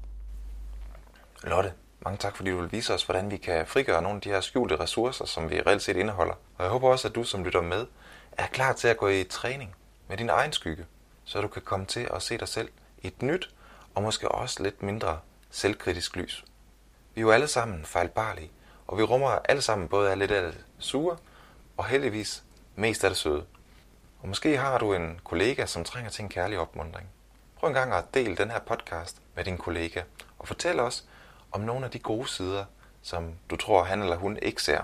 Lotte, 1.44 1.74
mange 2.00 2.18
tak, 2.18 2.36
fordi 2.36 2.52
du 2.52 2.58
vil 2.62 2.72
vise 2.72 2.94
os, 2.94 3.04
hvordan 3.04 3.32
vi 3.32 3.38
kan 3.38 3.68
frigøre 3.68 4.02
nogle 4.02 4.16
af 4.16 4.22
de 4.22 4.30
her 4.30 4.42
skjulte 4.42 4.80
ressourcer, 4.80 5.26
som 5.26 5.50
vi 5.50 5.62
reelt 5.62 5.82
set 5.82 5.98
indeholder. 5.98 6.34
Og 6.58 6.64
jeg 6.64 6.72
håber 6.72 6.90
også, 6.90 7.08
at 7.08 7.16
du, 7.16 7.24
som 7.24 7.44
lytter 7.44 7.62
med, 7.62 7.86
er 8.32 8.48
klar 8.48 8.74
til 8.74 8.88
at 8.88 8.98
gå 8.98 9.08
i 9.08 9.24
træning 9.24 9.76
med 10.08 10.18
din 10.18 10.30
egen 10.30 10.52
skygge, 10.52 10.86
så 11.24 11.42
du 11.42 11.48
kan 11.48 11.62
komme 11.62 11.86
til 11.86 12.08
at 12.14 12.22
se 12.22 12.38
dig 12.38 12.48
selv 12.48 12.70
i 13.02 13.08
et 13.08 13.22
nyt 13.22 13.50
og 13.96 14.04
måske 14.04 14.32
også 14.32 14.64
lidt 14.64 14.84
mindre 14.84 15.20
selvkritisk 15.50 16.16
lys. 16.16 16.46
Vi 17.16 17.22
er 17.22 17.26
jo 17.26 17.32
alle 17.32 17.48
sammen 17.48 17.86
fejlbarlige, 17.86 18.52
og 18.88 18.98
vi 18.98 19.04
rummer 19.04 19.30
alle 19.30 19.62
sammen 19.62 19.88
både 19.88 20.12
af 20.12 20.20
lidt 20.20 20.32
af 20.32 20.52
det 20.52 20.66
sure 20.80 21.18
og 21.80 21.86
heldigvis 21.86 22.44
mest 22.76 23.04
af 23.04 23.10
det 23.10 23.18
søde. 23.18 23.46
Og 24.22 24.28
måske 24.28 24.58
har 24.58 24.78
du 24.78 24.94
en 24.94 25.20
kollega, 25.24 25.66
som 25.66 25.84
trænger 25.84 26.12
til 26.12 26.24
en 26.24 26.30
kærlig 26.30 26.60
opmundring. 26.60 27.08
Prøv 27.56 27.68
en 27.68 27.74
gang 27.74 27.94
at 27.94 28.14
dele 28.14 28.36
den 28.36 28.52
her 28.52 28.60
podcast 28.60 29.22
med 29.36 29.44
din 29.44 29.58
kollega, 29.58 30.02
og 30.40 30.48
fortæl 30.48 30.80
os 30.80 31.06
om 31.52 31.62
nogle 31.62 31.86
af 31.86 31.92
de 31.92 32.00
gode 32.00 32.28
sider, 32.28 32.66
som 33.02 33.34
du 33.50 33.56
tror, 33.56 33.84
han 33.84 34.02
eller 34.02 34.16
hun 34.16 34.38
ikke 34.42 34.64
ser. 34.64 34.82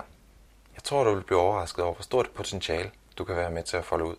Jeg 0.74 0.82
tror, 0.84 1.04
du 1.04 1.14
vil 1.14 1.22
blive 1.22 1.40
overrasket 1.40 1.84
over, 1.84 1.94
hvor 1.94 2.02
stort 2.02 2.30
potentiale 2.30 2.90
du 3.18 3.24
kan 3.24 3.36
være 3.36 3.50
med 3.50 3.62
til 3.62 3.76
at 3.76 3.84
folde 3.84 4.04
ud. 4.04 4.16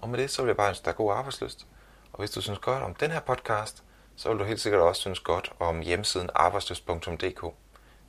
Og 0.00 0.08
med 0.08 0.18
det, 0.18 0.30
så 0.30 0.42
vil 0.42 0.48
jeg 0.48 0.56
bare 0.56 0.68
ønske 0.68 0.84
dig 0.84 0.96
god 0.96 1.12
arbejdsløst. 1.12 1.66
Og 2.12 2.18
hvis 2.18 2.30
du 2.30 2.40
synes 2.40 2.58
godt 2.58 2.82
om 2.82 2.94
den 2.94 3.10
her 3.10 3.20
podcast, 3.20 3.82
så 4.16 4.28
vil 4.28 4.38
du 4.38 4.44
helt 4.44 4.60
sikkert 4.60 4.82
også 4.82 5.00
synes 5.00 5.20
godt 5.20 5.52
om 5.60 5.80
hjemmesiden 5.80 6.30
arbejdsløst.dk. 6.34 7.42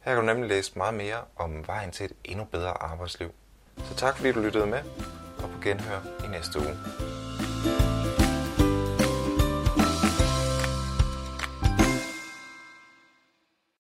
Her 0.02 0.14
kan 0.14 0.16
du 0.16 0.22
nemlig 0.22 0.50
læse 0.50 0.78
meget 0.78 0.94
mere 0.94 1.22
om 1.36 1.68
vejen 1.68 1.92
til 1.92 2.06
et 2.06 2.14
endnu 2.24 2.46
bedre 2.46 2.84
arbejdsliv. 2.84 3.32
Så 3.78 3.96
tak 3.96 4.18
fordi 4.18 4.32
du 4.32 4.40
lyttede 4.40 4.66
med, 4.66 4.80
og 5.38 5.50
på 5.50 5.62
genhør 5.64 6.00
i 6.26 6.28
næste 6.28 6.60
uge. 6.60 6.78